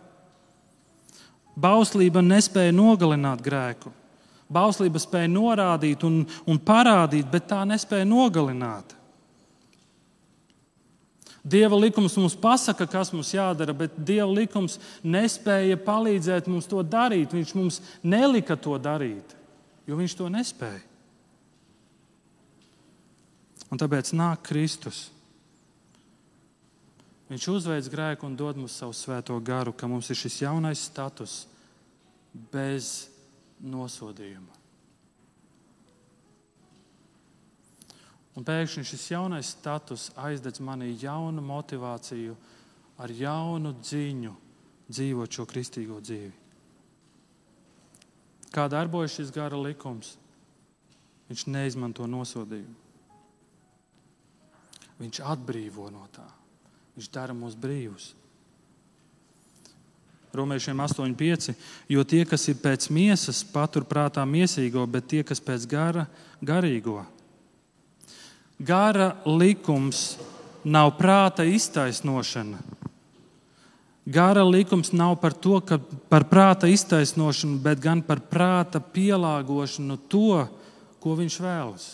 Bauslība 1.55 2.23
nespēja 2.23 2.73
nogalināt 2.75 3.43
grēku. 3.43 3.91
Bauslība 4.51 4.99
spēja 5.01 5.29
norādīt 5.31 6.03
un, 6.05 6.19
un 6.45 6.59
parādīt, 6.61 7.25
bet 7.31 7.47
tā 7.49 7.63
nespēja 7.65 8.05
nogalināt. 8.05 8.93
Dieva 11.45 11.77
likums 11.77 12.15
mums 12.17 12.33
pasaka, 12.41 12.87
kas 12.89 13.11
mums 13.13 13.29
jādara, 13.33 13.73
bet 13.77 13.93
Dieva 14.01 14.27
likums 14.33 14.79
nespēja 15.05 15.77
palīdzēt 15.77 16.49
mums 16.49 16.65
to 16.69 16.81
darīt. 16.81 17.33
Viņš 17.37 17.55
mums 17.57 17.81
nelika 18.01 18.57
to 18.57 18.77
darīt, 18.81 19.35
jo 19.85 19.97
viņš 19.97 20.17
to 20.17 20.29
nespēja. 20.33 20.81
Un 23.69 23.81
tāpēc 23.81 24.11
nāk 24.17 24.45
Kristus. 24.45 25.09
Viņš 27.25 27.47
uzveic 27.49 27.87
grēku 27.89 28.27
un 28.27 28.35
dod 28.37 28.59
mums 28.59 28.75
savu 28.77 28.93
svēto 28.93 29.37
garu, 29.41 29.73
ka 29.73 29.89
mums 29.89 30.11
ir 30.13 30.19
šis 30.19 30.43
jaunais 30.43 30.83
status 30.85 31.45
bez 32.53 33.07
nosodījuma. 33.65 34.53
Un 38.35 38.43
pēkšņi 38.43 38.83
šis 38.83 39.07
jaunais 39.13 39.53
status 39.55 40.09
aizdedz 40.19 40.59
manī 40.59 40.91
jaunu 40.99 41.41
motivāciju, 41.41 42.35
ar 42.99 43.11
jaunu 43.11 43.71
dziņu 43.79 44.33
dzīvot 44.91 45.39
šo 45.39 45.47
kristīgo 45.49 46.01
dzīvi. 46.03 46.33
Kā 48.53 48.67
darbojas 48.71 49.17
šis 49.17 49.33
gara 49.35 49.57
likums? 49.59 50.13
Viņš 51.27 51.47
neizmanto 51.49 52.05
nosodījumu. 52.07 52.75
Viņš 54.99 55.23
atbrīvo 55.25 55.89
no 55.91 56.05
tā. 56.13 56.27
Viņš 56.95 57.09
dara 57.11 57.33
mūs 57.35 57.57
brīvus. 57.59 58.13
Romiešiem 60.35 60.79
8,5. 60.79 61.55
Jo 61.91 62.03
tie, 62.07 62.23
kas 62.27 62.47
ir 62.51 62.59
pēc 62.59 62.87
miesas, 62.91 63.41
paturprātā 63.51 64.23
miesīgo, 64.27 64.83
bet 64.87 65.07
tie, 65.11 65.21
kas 65.27 65.43
pēc 65.43 65.67
gara, 65.67 66.05
garīgo. 66.43 67.03
Gara 68.59 69.13
likums 69.27 70.15
nav 70.63 70.93
prāta 70.99 71.43
iztaisnošana. 71.47 72.59
Gara 74.05 74.43
likums 74.45 74.91
nav 74.95 75.15
par 75.19 75.33
to, 75.33 75.59
ka 75.65 75.79
par 76.11 76.27
prāta 76.31 76.69
iztaisnošanu, 76.71 77.59
bet 77.63 77.83
gan 77.83 78.03
par 78.05 78.21
prāta 78.23 78.79
pielāgošanu 78.79 79.97
to, 80.11 80.43
ko 81.03 81.15
viņš 81.19 81.39
vēlas. 81.43 81.87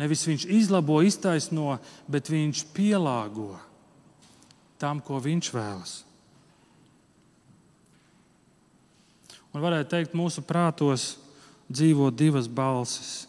Nevis 0.00 0.24
viņš 0.26 0.48
izlabo, 0.50 1.02
iztaisno, 1.04 1.76
bet 2.10 2.30
viņš 2.32 2.64
pielāgo 2.74 3.52
tam, 4.82 5.00
ko 5.00 5.20
viņš 5.22 5.52
vēlas. 5.54 5.94
Un 9.52 9.60
varētu 9.60 9.90
teikt, 9.92 10.16
mūsu 10.16 10.42
prātos 10.44 11.12
dzīvo 11.72 12.08
divas 12.10 12.48
balsis. 12.48 13.26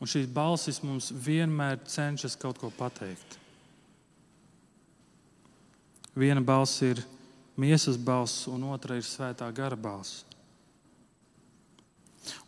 Un 0.00 0.10
šīs 0.10 0.28
balsis 0.28 0.82
mums 0.84 1.10
vienmēr 1.12 1.78
cenšas 1.88 2.36
kaut 2.40 2.58
ko 2.60 2.72
pateikt. 2.74 3.38
Viena 6.14 6.42
balss 6.44 6.82
ir 6.84 7.00
miesas 7.58 7.98
balss, 7.98 8.46
un 8.50 8.68
otra 8.70 8.98
ir 8.98 9.06
svētā 9.06 9.48
gara 9.54 9.76
balss. 9.76 10.24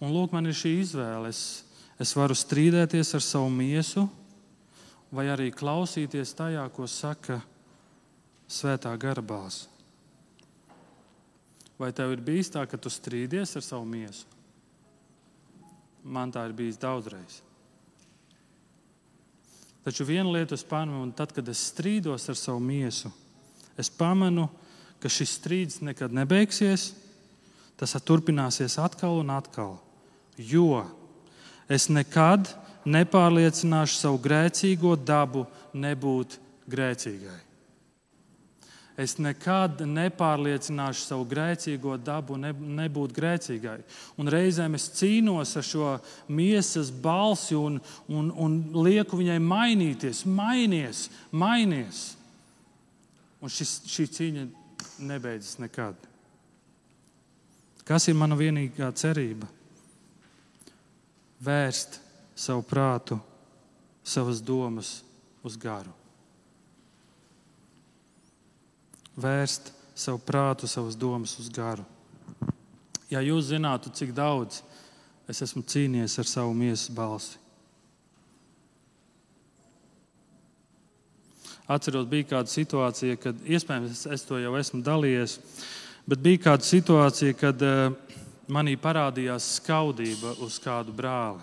Un 0.01 0.13
lūk, 0.15 0.33
man 0.33 0.47
ir 0.49 0.57
šī 0.57 0.77
izvēle. 0.83 1.33
Es, 1.33 1.65
es 2.01 2.13
varu 2.17 2.37
strīdēties 2.37 3.13
ar 3.17 3.25
savu 3.25 3.51
miesu, 3.53 4.07
vai 5.13 5.29
arī 5.31 5.51
klausīties 5.55 6.35
tajā, 6.37 6.65
ko 6.75 6.87
saka 6.91 7.41
svētā 8.49 8.93
gara 8.99 9.23
balss. 9.23 9.69
Vai 11.77 11.93
tev 11.93 12.15
ir 12.15 12.23
bijis 12.25 12.51
tā, 12.55 12.65
ka 12.65 12.79
tu 12.81 12.91
strīdies 12.91 13.57
ar 13.59 13.65
savu 13.65 13.85
miesu? 13.89 14.25
Man 16.07 16.31
tā 16.33 16.47
ir 16.49 16.55
bijis 16.57 16.79
daudzreiz. 16.81 17.43
Taču 19.87 20.07
viena 20.07 20.31
lieta 20.33 20.57
es 20.57 20.65
pamanu, 20.67 21.05
un 21.05 21.13
tad, 21.15 21.35
kad 21.35 21.47
es 21.49 21.61
strīdos 21.71 22.25
ar 22.31 22.39
savu 22.39 22.63
miesu, 22.63 23.11
es 23.79 23.91
pamanu, 23.93 24.49
ka 24.99 25.11
šis 25.13 25.37
strīds 25.39 25.83
nekad 25.85 26.15
nebeigsies. 26.17 26.95
Tas 27.77 27.93
turpināsies 28.01 28.79
atkal 28.81 29.21
un 29.21 29.31
atkal. 29.35 29.77
Jo 30.41 30.87
es 31.69 31.91
nekad 31.93 32.49
nepārliecināšu 32.87 33.99
savu 33.99 34.21
grēcīgo 34.23 34.95
dabu 34.97 35.45
nebūt 35.75 36.39
grēcīgai. 36.71 37.43
Es 38.97 39.19
nekad 39.21 39.83
nepārliecināšu 39.85 41.03
savu 41.05 41.27
grēcīgo 41.29 41.99
dabu, 42.01 42.39
ne, 42.41 42.55
nebūt 42.57 43.13
grēcīgai. 43.17 43.77
Un 44.17 44.31
reizēm 44.33 44.79
es 44.79 44.87
cīnos 44.97 45.53
ar 45.61 45.67
šo 45.69 45.91
miesas 46.33 46.89
balsi 46.89 47.59
un, 47.59 47.77
un, 48.09 48.31
un 48.33 48.55
lieku 48.87 49.19
viņai 49.21 49.37
mainīties, 49.45 50.23
mainies, 50.25 51.11
mainies. 51.29 52.07
Un 53.45 53.53
šis, 53.53 53.83
šī 53.93 54.09
cīņa 54.17 54.47
nebeidzas 55.05 55.61
nekad. 55.61 56.01
Kas 57.87 58.09
ir 58.09 58.17
mana 58.17 58.39
vienīgā 58.39 58.89
cerība? 58.97 59.47
Vērst 61.45 62.01
savu 62.37 62.63
prātu, 62.63 63.19
savas 64.05 64.43
domas 64.45 65.01
uz 65.43 65.57
garu. 65.57 65.95
vērst 69.17 69.73
savu 69.97 70.21
prātu, 70.21 70.69
savas 70.69 70.97
domas 70.97 71.39
uz 71.41 71.49
garu. 71.49 71.85
Ja 73.11 73.23
jūs 73.25 73.49
zinātu, 73.51 73.91
cik 73.95 74.13
daudz 74.15 74.61
es 75.31 75.43
esmu 75.43 75.65
cīnījies 75.67 76.19
ar 76.21 76.29
savu 76.29 76.55
miesas 76.55 76.91
balsi. 76.93 77.41
Atceros, 81.67 82.07
bija 82.07 82.29
kāda 82.31 82.51
situācija, 82.51 83.17
kad 83.19 83.41
iespējams 83.43 84.05
es 84.15 84.23
to 84.23 84.39
jau 84.39 84.53
esmu 84.55 84.85
dalījies, 84.87 85.41
bet 86.07 86.21
bija 86.23 86.45
kāda 86.45 86.67
situācija, 86.67 87.35
kad 87.41 87.65
uh, 87.67 87.89
manī 88.47 88.77
parādījās 88.79 89.57
skaudība 89.57 90.37
uz 90.47 90.61
kādu 90.63 90.95
brāli. 90.95 91.43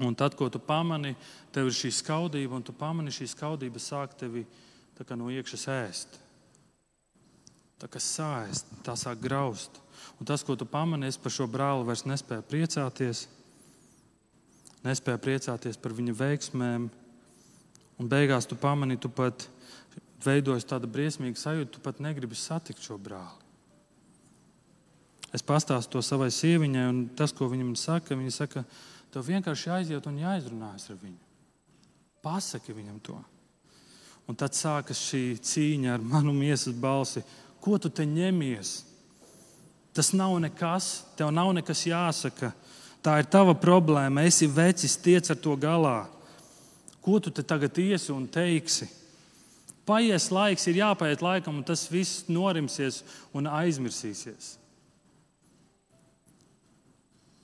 Un 0.00 0.14
tad, 0.16 0.34
ko 0.34 0.48
tu 0.48 0.58
pamani, 0.62 1.12
tev 1.52 1.68
ir 1.68 1.76
šī 1.76 1.90
skaudība, 1.92 2.56
un 2.56 2.64
tu 2.64 2.72
pamani 2.72 3.12
šī 3.12 3.28
skaudība 3.34 3.82
sāk 3.82 4.16
tevi 4.16 4.46
no 5.16 5.30
iekšas 5.32 5.66
ēst. 5.72 6.18
Tā 7.80 7.88
kā 7.88 8.00
sāēst, 8.00 8.68
tā 8.84 8.92
sāk 8.96 9.20
graust. 9.20 9.78
Un 10.20 10.28
tas, 10.28 10.44
ko 10.44 10.56
tu 10.56 10.66
pamanies 10.68 11.16
par 11.20 11.32
šo 11.32 11.46
brāli, 11.48 11.86
vairs 11.88 12.04
nespēja 12.08 12.44
priecāties, 12.44 13.26
nespēja 14.84 15.20
priecāties 15.20 15.80
par 15.80 15.96
viņa 15.96 16.16
veiksmēm. 16.16 16.90
Un 18.00 18.08
beigās 18.08 18.48
tu 18.48 18.56
pamani, 18.56 19.00
tu 19.00 19.08
pat 19.12 19.48
veidojas 20.24 20.68
tāda 20.68 20.88
briesmīga 20.88 21.40
sajūta, 21.40 21.72
tu 21.76 21.84
pat 21.84 22.00
negribi 22.04 22.36
satikt 22.36 22.84
šo 22.84 22.96
brāli. 23.00 23.48
Es 25.32 25.44
pastāstu 25.46 25.94
to 25.94 26.02
savai 26.02 26.28
sieviņai, 26.34 26.86
un 26.90 27.02
tas, 27.16 27.32
ko 27.36 27.46
viņa 27.48 27.64
man 27.64 27.76
saka, 27.78 28.16
viņa 28.18 28.32
saka, 28.34 28.64
tev 29.12 29.26
vienkārši 29.26 29.70
jāiziet 29.70 30.06
un 30.06 30.20
jāizrunājas 30.20 30.90
ar 30.92 30.98
viņu. 31.00 31.18
Pasaki 32.22 32.74
viņam 32.76 33.00
to. 33.02 33.16
Un 34.28 34.36
tad 34.38 34.54
sākas 34.54 35.00
šī 35.08 35.40
cīņa 35.42 35.96
ar 35.96 36.04
manu 36.04 36.34
miesas 36.36 36.76
balsi. 36.76 37.22
Ko 37.60 37.78
tu 37.80 37.90
te 37.90 38.04
ņemies? 38.06 38.84
Tas 39.96 40.12
nav 40.14 40.36
nekas, 40.40 41.02
tev 41.18 41.32
nav 41.34 41.50
nekas 41.56 41.82
jāsaka. 41.88 42.52
Tā 43.02 43.16
ir 43.18 43.28
tava 43.32 43.56
problēma. 43.58 44.22
Esi 44.28 44.46
vecis, 44.46 44.98
tiec 45.00 45.32
ar 45.32 45.40
to 45.40 45.56
galā. 45.58 46.04
Ko 47.00 47.18
tu 47.18 47.32
te 47.32 47.42
tagad 47.42 47.78
iesi 47.80 48.12
un 48.12 48.28
teiksi? 48.28 48.86
Paies 49.88 50.28
laiks, 50.30 50.68
ir 50.68 50.78
jāpaiet 50.84 51.24
laikam, 51.24 51.56
un 51.58 51.66
tas 51.66 51.88
viss 51.90 52.28
norimsies 52.30 53.00
un 53.34 53.48
aizmirsīsies. 53.50 54.59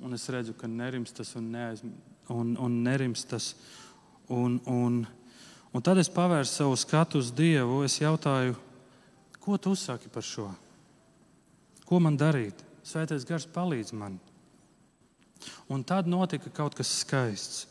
Un 0.00 0.12
es 0.12 0.28
redzu, 0.28 0.52
ka 0.58 0.68
nerims 0.68 1.14
tas 1.16 1.34
un, 1.38 1.50
neaizm... 1.54 1.92
un, 2.32 2.56
un 2.60 2.80
nerims 2.84 3.24
tas. 3.24 3.54
Un, 4.28 4.58
un, 4.66 5.04
Un 5.76 5.82
tad 5.84 5.98
es 6.00 6.08
pavērsu 6.08 6.54
savu 6.62 6.76
skatu 6.80 7.20
uz 7.20 7.28
Dievu. 7.36 7.82
Es 7.84 7.98
jautāju, 8.00 8.54
ko 9.44 9.58
tu 9.60 9.74
saki 9.76 10.08
par 10.08 10.24
šo? 10.24 10.48
Ko 11.84 12.00
man 12.00 12.16
darīt? 12.16 12.62
Svētais 12.80 13.26
gars 13.28 13.44
palīdz 13.52 13.92
man. 13.92 14.16
Un 15.68 15.84
tad 15.84 16.08
notika 16.08 16.48
kaut 16.48 16.78
kas 16.78 16.94
skaists. 17.02 17.66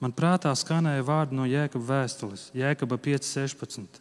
Man 0.00 0.12
prātā 0.16 0.52
skanēja 0.56 1.04
vārdi 1.04 1.36
no 1.36 1.46
Jēkabas 1.48 1.88
vēstules, 1.88 2.44
Jēkaba 2.56 3.00
5.16. 3.00 4.00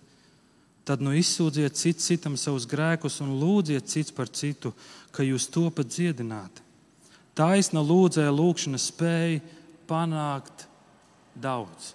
Tad 0.87 1.03
nu 1.03 1.15
izsūdziet 1.15 1.79
cits 1.79 2.11
citam 2.11 2.35
savus 2.39 2.67
grēkus 2.67 3.21
un 3.23 3.37
lūdziet 3.39 3.87
cits 3.87 4.15
par 4.15 4.27
citu, 4.27 4.73
ka 5.15 5.23
jūs 5.23 5.47
topat 5.51 5.91
dziedināti. 5.91 6.63
Taisna 7.39 7.79
lūdzēja 7.85 8.33
lūkšana 8.35 8.79
spēja 8.81 9.39
panākt 9.87 10.65
daudz. 11.39 11.93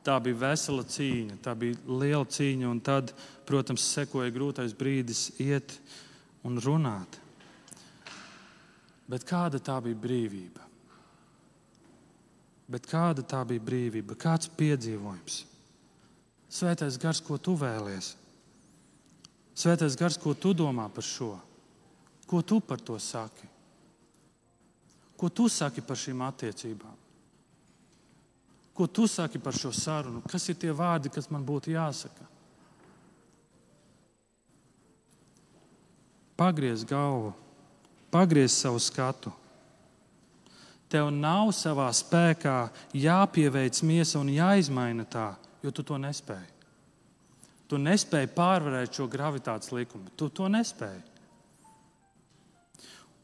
Tā 0.00 0.14
bija 0.24 0.38
vesela 0.46 0.80
cīņa, 0.88 1.36
tā 1.44 1.52
bija 1.60 1.76
liela 1.84 2.24
cīņa, 2.24 2.70
un 2.70 2.78
tad, 2.80 3.12
protams, 3.44 3.84
sekoja 3.84 4.32
grūtais 4.32 4.72
brīdis 4.72 5.26
iet 5.44 5.76
un 6.48 6.56
runāt. 6.64 7.18
Bet 9.10 9.26
kāda 9.28 9.60
tā 9.60 9.76
bija 9.84 9.98
brīvība? 10.00 10.64
Bet 12.70 12.88
kāda 12.88 13.26
tā 13.26 13.42
bija 13.44 13.60
brīvība? 13.66 14.16
Kāds 14.16 14.48
piedzīvojums? 14.56 15.42
Svētais 16.50 16.96
gars, 17.02 17.20
ko 17.20 17.36
tu 17.36 17.58
vēlies? 17.60 18.14
Svētais 19.52 19.98
gars, 20.00 20.16
ko 20.16 20.32
tu 20.32 20.54
domā 20.56 20.88
par 20.94 21.04
šo? 21.04 21.34
Ko 22.30 22.42
tu 22.46 22.60
par 22.60 22.78
to 22.78 22.94
saki? 22.98 23.48
Ko 25.18 25.28
tu 25.28 25.48
saki 25.50 25.82
par 25.82 25.98
šīm 25.98 26.22
attiecībām? 26.22 26.94
Ko 28.70 28.86
tu 28.86 29.08
saki 29.10 29.40
par 29.42 29.56
šo 29.58 29.72
sarunu? 29.74 30.22
Kas 30.30 30.46
ir 30.48 30.56
tie 30.56 30.70
vārdi, 30.70 31.10
kas 31.10 31.26
man 31.26 31.42
būtu 31.42 31.74
jāsaka? 31.74 32.28
Pagriez 36.38 36.86
galvu, 36.86 37.34
pagriez 38.14 38.54
savu 38.54 38.78
skatu. 38.78 39.34
Tev 40.86 41.10
nav 41.10 41.50
savā 41.50 41.90
spēkā 41.90 42.70
jāpieveic 42.94 43.82
miesa 43.82 44.22
un 44.22 44.30
jāizmaina 44.32 45.02
tā, 45.04 45.32
jo 45.66 45.74
tu 45.74 45.82
to 45.82 45.98
nespēji. 45.98 46.48
Tu 47.66 47.78
nespēji 47.78 48.32
pārvarēt 48.38 48.94
šo 48.94 49.10
gravitācijas 49.10 49.74
likumu. 49.74 50.14
Tu 50.14 50.30
to 50.30 50.46
nespēji. 50.46 51.09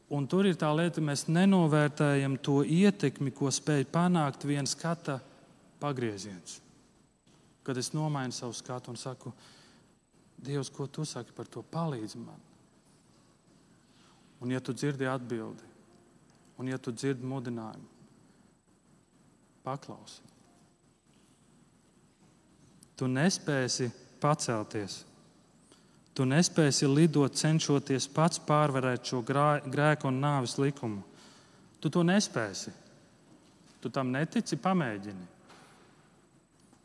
Un 0.09 0.27
tur 0.27 0.47
ir 0.47 0.55
tā 0.55 0.69
lieta, 0.71 1.03
mēs 1.03 1.25
nenovērtējam 1.27 2.37
to 2.39 2.61
ietekmi, 2.63 3.33
ko 3.35 3.51
spēj 3.51 3.83
panākt 3.91 4.45
viena 4.47 4.67
skata 4.69 5.17
pagrieziens. 5.81 6.61
Kad 7.67 7.77
es 7.77 7.91
nomainu 7.91 8.31
savu 8.31 8.55
skatu 8.55 8.93
un 8.93 8.99
saku, 8.99 9.33
Dievs, 10.37 10.69
ko 10.69 10.85
tu 10.87 11.01
saki 11.05 11.33
par 11.33 11.47
to, 11.49 11.63
palīdz 11.65 12.13
man. 12.21 12.41
Un, 14.37 14.51
ja 14.53 14.61
tu 14.61 14.73
dzirdi 14.73 15.07
atbildi, 15.09 15.65
un 16.61 16.69
ja 16.69 16.77
tu 16.77 16.93
dzirdi 16.93 17.25
mudinājumu, 17.25 17.87
paklausi. 19.65 20.21
Tu 22.97 23.09
nespēsi 23.09 23.89
pacelties. 24.21 25.01
Tu 26.17 26.25
nespēsi 26.25 26.87
lidot, 26.89 27.35
cenšoties 27.37 28.07
pats 28.09 28.39
pārvarēt 28.41 29.05
šo 29.05 29.19
grēku 29.21 30.09
un 30.09 30.17
nāves 30.17 30.55
likumu. 30.57 31.03
Tu 31.77 31.91
to 31.93 32.01
nespēsi. 32.01 32.73
Tu 33.83 33.91
tam 33.93 34.09
netici, 34.09 34.57
pamēģini. 34.57 35.27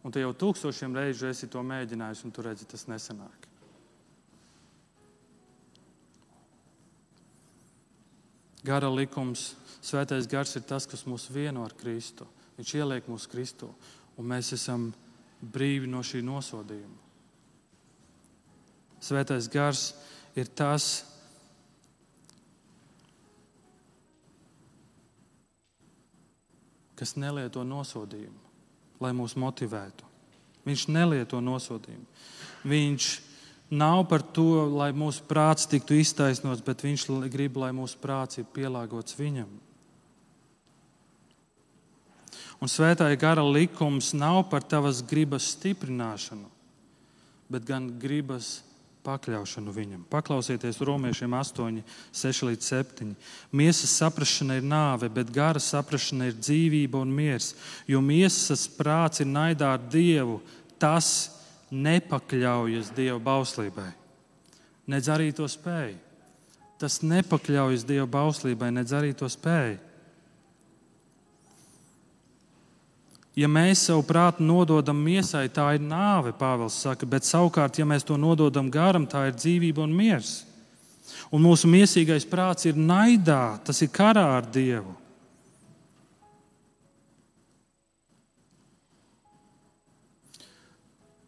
Un 0.05 0.13
tu 0.13 0.21
jau 0.21 0.35
tūkstošiem 0.37 0.99
reižu 0.99 1.31
esi 1.31 1.49
to 1.49 1.63
mēģinājis, 1.65 2.25
un 2.27 2.35
tu 2.35 2.45
redzi, 2.45 2.69
tas 2.69 2.85
nesanāk. 2.91 3.49
Gara 8.63 8.91
likums, 8.93 9.55
svētais 9.81 10.29
gars 10.31 10.53
ir 10.59 10.67
tas, 10.69 10.85
kas 10.87 11.07
mūs 11.09 11.31
vieno 11.33 11.65
ar 11.65 11.73
Kristu. 11.79 12.29
Viņš 12.59 12.75
ieliek 12.79 13.09
mūsu 13.11 13.31
Kristu, 13.33 13.71
un 14.21 14.29
mēs 14.35 14.53
esam 14.55 14.91
brīvi 15.41 15.89
no 15.91 16.05
šī 16.05 16.21
nosodījuma. 16.27 17.02
Svētais 19.03 19.49
gars 19.51 19.89
ir 20.39 20.47
tas, 20.47 21.03
kas 26.95 27.17
nelieto 27.19 27.67
nosodījumu 27.67 28.43
lai 29.03 29.13
mūs 29.17 29.35
motivētu. 29.39 30.07
Viņš 30.63 30.87
nelieto 30.95 31.41
nosodījumu. 31.43 32.07
Viņš 32.69 33.09
nav 33.75 34.05
par 34.11 34.23
to, 34.23 34.69
lai 34.71 34.93
mūsu 34.95 35.25
prāts 35.27 35.67
tiktu 35.71 35.99
iztaisnots, 35.99 36.63
bet 36.63 36.85
viņš 36.85 37.09
grib, 37.33 37.59
lai 37.59 37.73
mūsu 37.75 37.99
prāts 38.03 38.39
ir 38.39 38.47
pielāgots 38.55 39.19
viņam. 39.19 39.51
Un 42.63 42.71
svētāja 42.71 43.19
gara 43.19 43.43
likums 43.43 44.13
nav 44.15 44.45
par 44.53 44.63
tavas 44.63 45.01
gribas 45.03 45.49
stiprināšanu, 45.57 46.47
bet 47.51 47.67
gan 47.67 47.89
gribas 47.99 48.61
pakļaušanu 49.03 49.73
viņam. 49.75 50.05
Paklausieties 50.11 50.81
romiešiem 50.85 51.35
8, 51.35 51.81
6 52.15 52.47
līdz 52.49 52.69
7. 52.71 53.13
Miesas 53.53 53.97
saprāšana 53.99 54.59
ir 54.61 54.67
nāve, 54.67 55.11
bet 55.13 55.33
gara 55.35 55.63
saprāšana 55.63 56.31
ir 56.31 56.39
dzīvība 56.39 57.03
un 57.03 57.13
miers. 57.15 57.53
Jo 57.91 58.03
miesas 58.05 58.69
prāts 58.71 59.25
ir 59.25 59.31
naidā 59.31 59.75
ar 59.75 59.83
Dievu, 59.93 60.41
tas 60.79 61.33
nepakļaujas 61.73 62.93
Dieva 62.97 63.19
bauslībai. 63.23 63.91
Nedz 64.93 65.09
arī 65.13 65.31
to 65.35 65.47
spēj. 65.51 65.95
Tas 66.83 67.01
nepakļaujas 67.07 67.87
Dieva 67.87 68.09
bauslībai, 68.11 68.73
nedz 68.75 68.95
arī 68.97 69.13
to 69.15 69.29
spēj. 69.31 69.79
Ja 73.33 73.49
mēs 73.49 73.87
savu 73.87 74.03
prātu 74.05 74.45
nododam 74.45 74.99
miesai, 75.01 75.47
tā 75.49 75.71
ir 75.79 75.85
nāve, 75.85 76.35
Pāvils 76.37 76.77
saka, 76.85 77.07
bet 77.09 77.25
savukārt, 77.25 77.79
ja 77.81 77.87
mēs 77.89 78.05
to 78.05 78.19
nododam 78.21 78.69
garam, 78.69 79.07
tā 79.09 79.31
ir 79.31 79.39
dzīvība 79.39 79.81
un 79.87 79.95
miers. 79.97 80.43
Un 81.33 81.41
mūsu 81.41 81.71
miesīgais 81.73 82.27
prāts 82.29 82.69
ir 82.69 82.77
naidā, 82.77 83.57
tas 83.65 83.81
ir 83.81 83.89
karā 83.89 84.27
ar 84.37 84.45
Dievu. 84.53 84.93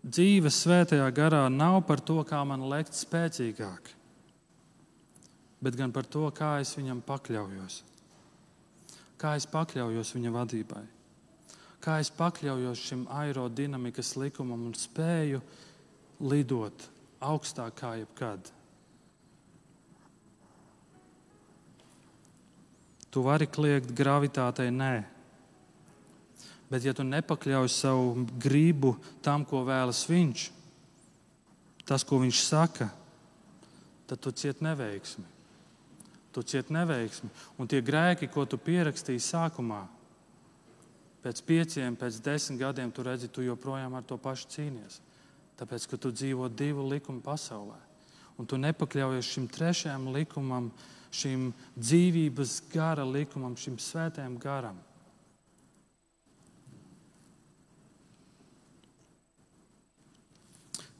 Dzīve 0.04 0.52
svētajā 0.52 1.06
garā 1.16 1.46
nav 1.48 1.78
par 1.88 2.02
to, 2.04 2.18
kā 2.28 2.42
man 2.44 2.66
liekt 2.68 2.92
spēcīgāk, 2.92 3.88
bet 5.64 5.80
gan 5.80 5.94
par 5.96 6.04
to, 6.04 6.26
kā 6.36 6.58
es 6.60 6.74
viņam 6.76 7.00
pakļaujos. 7.08 7.78
Kā 9.16 9.32
es 9.40 9.48
pakļaujos 9.48 10.12
viņa 10.18 10.34
vadībai 10.36 10.84
kā 11.84 11.98
es 12.00 12.08
pakļaujos 12.14 12.80
šim 12.80 13.04
aerodinamikas 13.12 14.14
likumam 14.16 14.70
un 14.70 14.76
spēju 14.78 15.42
lidot 16.24 16.86
augstāk 17.24 17.76
kā 17.80 17.94
jebkad. 18.00 18.48
Tu 23.12 23.22
vari 23.22 23.46
kliegt 23.46 23.92
gravitātei, 23.94 24.72
nē. 24.74 25.04
Bet, 26.72 26.82
ja 26.82 26.94
tu 26.96 27.04
nepakļauj 27.06 27.68
savu 27.70 28.24
gribu 28.42 28.96
tam, 29.22 29.44
ko 29.46 29.60
vēlas 29.68 30.00
viņš, 30.08 30.48
tas, 31.86 32.02
ko 32.02 32.18
viņš 32.24 32.40
saka, 32.42 32.88
tad 34.10 34.18
tu 34.24 34.32
cieti 34.34 34.64
neveiksmi. 34.66 35.26
Tu 36.34 36.42
cieti 36.42 36.74
neveiksmi. 36.74 37.30
Un 37.60 37.70
tie 37.70 37.78
grēki, 37.84 38.26
ko 38.32 38.42
tu 38.48 38.58
pierakstīji 38.58 39.22
sākumā, 39.22 39.84
pēc 41.24 41.40
pieciem, 41.48 41.96
pēc 41.96 42.20
desmit 42.24 42.60
gadiem 42.60 42.92
tu 42.92 43.02
redzi, 43.06 43.30
tu 43.32 43.44
joprojām 43.44 43.96
ar 43.96 44.04
to 44.04 44.18
pašu 44.20 44.50
cīnies. 44.52 45.00
Tāpēc, 45.58 45.86
ka 45.88 45.96
tu 45.96 46.10
dzīvo 46.12 46.50
divu 46.52 46.84
likumu 46.90 47.22
pasaulē. 47.24 47.78
Un 48.36 48.48
tu 48.50 48.58
nepakļaujies 48.58 49.30
šim 49.30 49.46
trešajam 49.48 50.08
likumam, 50.12 50.72
šim 51.14 51.52
dzīvības 51.78 52.58
gara 52.72 53.06
likumam, 53.06 53.54
šim 53.56 53.78
svētajam 53.78 54.36
garam. 54.42 54.80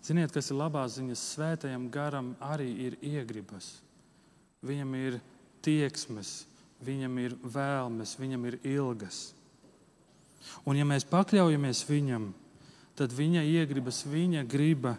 Ziniet, 0.05 0.35
kas 0.37 0.51
ir 0.53 0.59
labās 0.61 0.99
ziņas? 0.99 1.20
Svētajam 1.35 1.89
garam 1.93 2.35
arī 2.45 2.68
ir 2.87 2.97
iegribas. 3.01 3.79
Viņam 4.64 4.91
ir 5.01 5.16
tieksmes, 5.64 6.45
viņam 6.85 7.16
ir 7.22 7.37
vēlmes, 7.41 8.12
viņam 8.20 8.45
ir 8.51 8.59
ilgas. 8.68 9.33
Un 10.64 10.78
ja 10.78 10.86
mēs 10.88 11.07
pakļaujamies 11.09 11.84
viņam, 11.88 12.30
tad 12.99 13.12
viņa 13.12 13.45
iegribas, 13.47 14.05
viņa 14.09 14.45
griba 14.49 14.97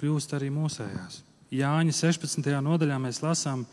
kļūst 0.00 0.34
arī 0.36 0.50
mūsējās. 0.52 1.22
Jāņa 1.54 1.94
16. 1.94 2.50
nodaļā 2.64 2.98
mēs 3.00 3.22
lasām, 3.22 3.64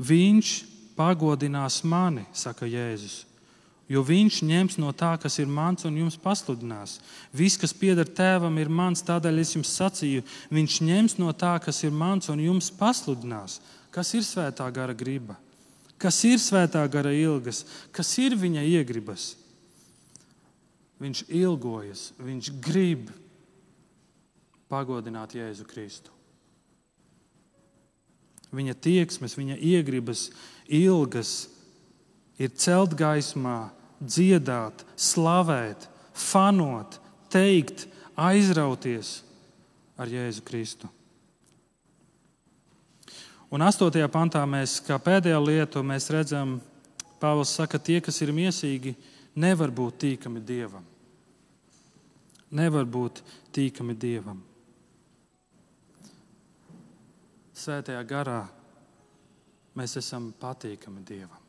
viņš 0.00 0.54
pagodinās 0.96 1.82
mani, 1.84 2.24
saka 2.32 2.66
Jēzus. 2.66 3.24
Jo 3.84 4.00
viņš 4.00 4.38
ņems 4.48 4.78
no 4.80 4.94
tā, 4.96 5.10
kas 5.20 5.36
ir 5.42 5.48
mans, 5.50 5.84
un 5.84 5.98
jums 6.00 6.16
pasludinās. 6.16 6.96
Viss, 7.36 7.58
kas 7.60 7.74
pieder 7.76 8.08
tēvam, 8.08 8.56
ir 8.56 8.70
mans, 8.72 9.04
tādēļ 9.04 9.42
es 9.42 9.52
jums 9.58 9.74
sacīju, 9.76 10.24
viņš 10.48 10.78
ņems 10.88 11.18
no 11.20 11.34
tā, 11.36 11.58
kas 11.60 11.82
ir 11.84 11.92
mans, 11.92 12.30
un 12.32 12.40
jums 12.40 12.70
pasludinās. 12.72 13.58
Kas 13.92 14.14
ir 14.16 14.24
svētā 14.24 14.70
gara 14.72 14.96
griba? 14.96 15.36
Kas 16.00 16.22
ir 16.24 16.40
svētā 16.40 16.80
gara 16.90 17.12
ilgas? 17.12 17.62
Kas 17.92 18.08
ir 18.18 18.38
viņa 18.40 18.64
iegribas? 18.72 19.34
Viņš 21.04 21.26
ilgojas, 21.28 22.08
viņš 22.16 22.50
grib 22.64 23.10
pagodināt 24.72 25.34
Jēzu 25.36 25.66
Kristu. 25.68 26.12
Viņa 28.54 28.76
tieksmes, 28.78 29.34
viņa 29.36 29.58
iegribas, 29.58 30.28
ilgas 30.70 31.50
ir 32.38 32.54
celt 32.56 32.94
gaismā, 32.96 33.72
dziedāt, 34.00 34.84
slavēt, 34.96 35.88
fanot, 36.14 37.00
teikt, 37.32 37.88
aizrauties 38.16 39.18
ar 39.98 40.10
Jēzu 40.10 40.44
Kristu. 40.46 40.90
Un 43.54 43.62
8. 43.62 44.00
pantā 44.10 44.40
mēs, 44.50 44.80
kā 44.82 44.96
pēdējo 44.98 45.42
lietu, 45.44 45.82
redzam, 46.10 46.56
Pāvils 47.20 47.54
saka, 47.56 47.78
tie, 47.78 48.00
kas 48.04 48.18
ir 48.20 48.34
miesīgi, 48.34 48.94
nevar 49.38 49.70
būt 49.72 50.02
tīkami 50.02 50.42
Dievam. 50.44 50.93
Nevar 52.54 52.86
būt 52.86 53.22
tīkami 53.54 53.96
Dievam. 53.98 54.42
Svētajā 57.54 58.02
garā 58.06 58.42
mēs 59.78 59.96
esam 59.98 60.30
patīkami 60.38 61.02
Dievam. 61.06 61.40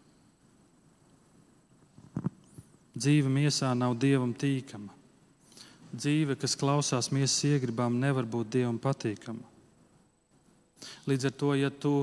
Dzīve 2.95 3.30
miesā 3.30 3.74
nav 3.76 3.97
Dievam 3.99 4.32
tīkama. 4.34 4.93
Dzīve, 5.95 6.36
kas 6.39 6.56
klausās 6.60 7.12
miesas 7.12 7.43
iegribām, 7.47 7.99
nevar 7.99 8.26
būt 8.28 8.53
Dievam 8.56 8.80
patīkama. 8.82 9.43
Līdz 11.08 11.30
ar 11.30 11.36
to, 11.39 11.53
ja 11.56 11.70
tu 11.70 11.93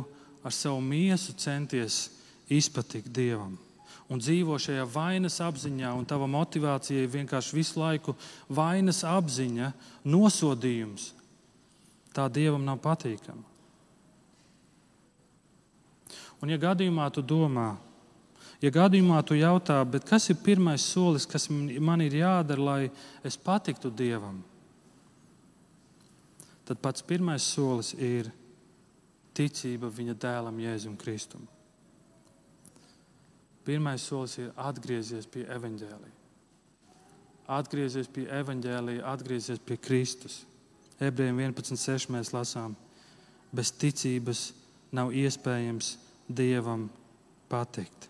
ar 0.44 0.54
savu 0.54 0.80
miesu 0.84 1.34
centies 1.38 2.06
izpatikt 2.52 3.10
Dievam, 3.14 3.56
un 4.12 4.20
dzīvo 4.20 4.58
šajā 4.60 4.84
vainas 4.92 5.38
apziņā, 5.40 5.92
un 5.96 6.04
tava 6.08 6.28
motivācija 6.28 7.00
ir 7.04 7.12
vienkārši 7.12 7.56
visu 7.56 7.80
laiku 7.80 8.14
vainas 8.52 9.00
apziņa, 9.08 9.70
nosodījums, 10.04 11.12
tā 12.12 12.26
dievam 12.28 12.64
nav 12.66 12.82
patīkama. 12.84 13.48
Un, 16.42 16.50
ja 16.50 16.58
gadījumā 16.58 17.06
tu 17.14 17.22
domā, 17.22 17.70
ja 18.60 18.72
gadījumā 18.74 19.20
tu 19.24 19.38
jautā, 19.38 19.78
kas 20.08 20.28
ir 20.32 20.40
pirmais 20.42 20.82
solis, 20.82 21.26
kas 21.26 21.46
man 21.48 22.02
ir 22.02 22.18
jādara, 22.18 22.66
lai 22.66 22.90
es 23.24 23.38
patiktu 23.38 23.92
dievam, 23.94 24.42
tad 26.66 26.82
pats 26.82 27.06
pirmais 27.06 27.46
solis 27.46 27.94
ir 27.94 28.28
ticība 29.38 29.88
viņa 29.88 30.18
dēlam 30.18 30.60
Jēzum 30.60 30.98
Kristum. 30.98 31.46
Pirmais 33.66 34.02
solis 34.02 34.38
ir 34.42 34.50
atgriezties 34.58 35.28
pie 35.30 35.44
evaņģēlīja. 35.54 36.18
Atgriezties 37.52 38.08
pie 38.10 38.24
evaņģēlīja, 38.40 39.04
atgriezties 39.12 39.62
pie 39.66 39.76
Kristus. 39.82 40.40
Ebrejiem 41.02 41.38
11.6 41.42 42.10
mēs 42.14 42.32
lasām, 42.34 42.74
bez 43.54 43.72
ticības 43.74 44.50
nav 44.94 45.12
iespējams 45.14 45.96
Dievam 46.32 46.86
patikt. 47.50 48.08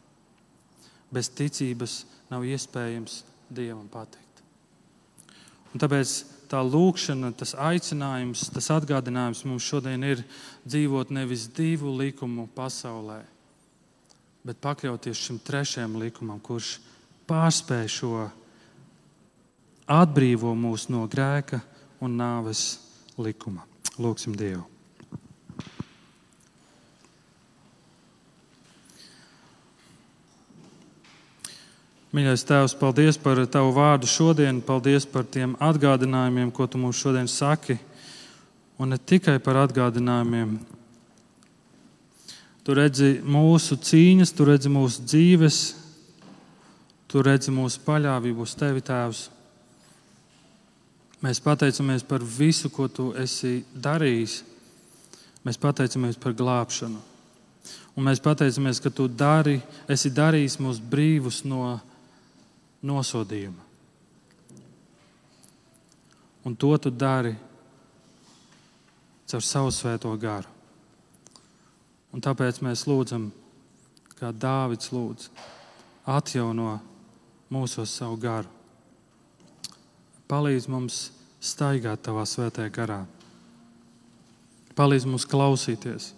Bez 1.13 1.31
ticības 1.33 2.03
nav 2.31 2.45
iespējams 2.49 3.23
Dievam 3.53 3.89
patikt. 3.93 4.43
Un 5.73 5.81
tāpēc 5.81 6.13
tā 6.53 6.61
lūkšana, 6.61 7.33
tas 7.37 7.55
aicinājums, 7.57 8.51
tas 8.53 8.69
atgādinājums 8.75 9.45
mums 9.49 9.65
šodien 9.65 10.05
ir 10.05 10.21
dzīvot 10.69 11.13
nevis 11.17 11.47
divu 11.57 11.95
likumu 11.97 12.45
pasaulē, 12.57 13.23
bet 14.47 14.61
pakļauties 14.63 15.21
šim 15.27 15.39
trešajam 15.43 15.97
likumam, 16.03 16.41
kurš 16.43 16.77
pārspēj 17.31 17.89
šo 17.91 18.27
atbrīvo 19.87 20.55
mūs 20.59 20.89
no 20.91 21.07
grēka 21.11 21.63
un 22.03 22.19
nāves 22.19 22.67
likuma. 23.19 23.67
Lūksim 24.01 24.35
Dievu! 24.37 24.67
Mīļais 32.13 32.43
Tēvs, 32.45 32.75
paldies 32.77 33.17
par 33.17 33.39
Tavu 33.49 33.71
vārdu 33.73 34.05
šodien, 34.11 34.59
paldies 34.61 35.07
par 35.09 35.25
tiem 35.25 35.55
atgādinājumiem, 35.57 36.51
ko 36.53 36.67
Tu 36.69 36.77
mums 36.77 36.99
šodien 37.01 37.25
saki. 37.25 37.79
Un 38.77 38.93
ne 38.93 38.99
tikai 38.99 39.39
par 39.41 39.57
atgādinājumiem, 39.63 40.59
Tu 42.63 42.75
redzi 42.79 43.17
mūsu 43.27 43.77
cīņas, 43.83 44.35
tu 44.37 44.47
redzi 44.47 44.71
mūsu 44.71 45.03
dzīves, 45.03 45.59
tu 47.11 47.23
redzi 47.27 47.51
mūsu 47.55 47.83
paļāvību 47.87 48.47
uz 48.47 48.55
tevi, 48.59 48.85
Tēvs. 48.87 49.27
Mēs 51.23 51.43
pateicamies 51.43 52.07
par 52.07 52.23
visu, 52.23 52.71
ko 52.71 52.89
tu 52.91 53.11
esi 53.19 53.61
darījis, 53.75 54.41
Mēs 55.43 55.59
pateicamies 55.59 56.19
par 56.23 56.37
glābšanu. 56.39 57.01
Un 57.99 58.07
mēs 58.07 58.23
pateicamies, 58.23 58.81
ka 58.81 58.93
tu 58.95 59.09
dari, 59.09 59.59
esi 59.91 60.13
darījis 60.15 60.59
mūs 60.63 60.79
brīvus 60.81 61.43
no 61.45 61.75
nosodījuma. 62.83 63.71
Un 66.47 66.57
to 66.59 66.73
tu 66.83 66.91
dari 66.91 67.35
caur 69.31 69.45
savu 69.47 69.75
svēto 69.75 70.15
garu. 70.19 70.52
Un 72.13 72.21
tāpēc 72.21 72.61
mēs 72.65 72.85
lūdzam, 72.89 73.31
kā 74.19 74.31
Dāvids 74.37 74.93
lūdz, 74.93 75.31
atjauno 76.07 76.77
mūsos 77.53 77.95
savu 77.97 78.19
garu. 78.21 78.51
Palīdz 80.29 80.69
mums 80.73 80.99
staigāt 81.43 82.05
tavā 82.07 82.25
svētajā 82.29 82.73
garā. 82.73 83.01
Palīdz 84.77 85.09
mums 85.09 85.27
klausīties. 85.29 86.13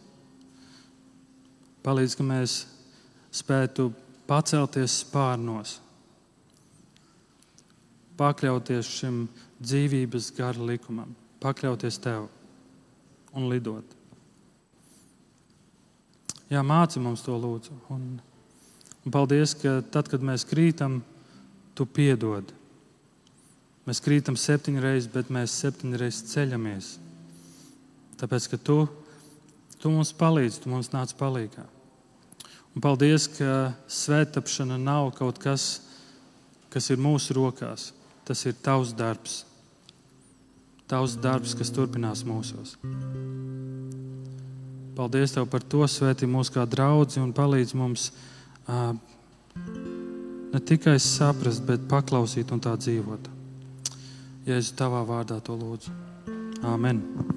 Palīdz, 1.85 2.15
ka 2.19 2.27
mēs 2.27 2.59
spētu 3.35 3.91
pacelties 4.29 5.01
spārnos, 5.03 5.79
pakļauties 8.19 8.89
šim 9.01 9.25
dzīvības 9.59 10.31
gara 10.37 10.71
likumam, 10.71 11.11
pakļauties 11.43 11.99
tev 12.05 12.29
un 13.35 13.51
lidot. 13.51 13.85
Jā, 16.53 16.61
māci 16.67 17.01
mums 17.01 17.25
to 17.25 17.37
lūdzu. 17.41 17.77
Un, 17.93 18.19
un 19.05 19.15
paldies, 19.15 19.55
ka 19.57 19.79
tad, 19.95 20.11
kad 20.13 20.25
mēs 20.25 20.45
krītam, 20.49 21.01
tu 21.75 21.87
piedod. 21.87 22.53
Mēs 23.89 24.01
krītam 24.05 24.37
septiņas 24.41 24.85
reizes, 24.85 25.11
bet 25.13 25.33
mēs 25.33 25.57
septiņas 25.61 26.01
reizes 26.01 26.29
ceļamies. 26.33 26.91
Tāpēc, 28.21 28.49
ka 28.53 28.61
tu, 28.61 28.79
tu 29.81 29.93
mums 29.93 30.13
palīdzi, 30.17 30.63
tu 30.65 30.73
mums 30.73 30.93
nāc 30.95 31.13
palīdzīgā. 31.19 31.67
Un 32.75 32.83
paldies, 32.83 33.29
ka 33.31 33.75
svētāpšana 33.87 34.79
nav 34.83 35.13
kaut 35.15 35.39
kas, 35.43 35.85
kas 36.75 36.91
ir 36.91 36.99
mūsu 36.99 37.37
rokās. 37.37 37.93
Tas 38.27 38.41
ir 38.49 38.57
tavs 38.65 38.95
darbs. 38.97 39.45
Tavs 40.91 41.15
darbs, 41.21 41.55
kas 41.55 41.71
turpinās 41.73 42.25
mūsos. 42.27 42.75
Paldies 44.95 45.35
Tev 45.35 45.49
par 45.51 45.65
to 45.67 45.83
svētī 45.91 46.29
mūs 46.31 46.53
kā 46.55 46.63
draugi 46.71 47.19
un 47.23 47.33
palīdz 47.35 47.75
mums 47.79 48.11
uh, 48.71 48.95
ne 50.55 50.61
tikai 50.63 50.97
saprast, 51.03 51.65
bet 51.67 51.89
paklausīt 51.91 52.55
un 52.55 52.63
tā 52.63 52.77
dzīvot. 52.79 53.31
Es 54.47 54.71
tavā 54.77 55.03
vārdā 55.09 55.41
to 55.43 55.57
lūdzu. 55.59 55.95
Āmen! 56.65 57.34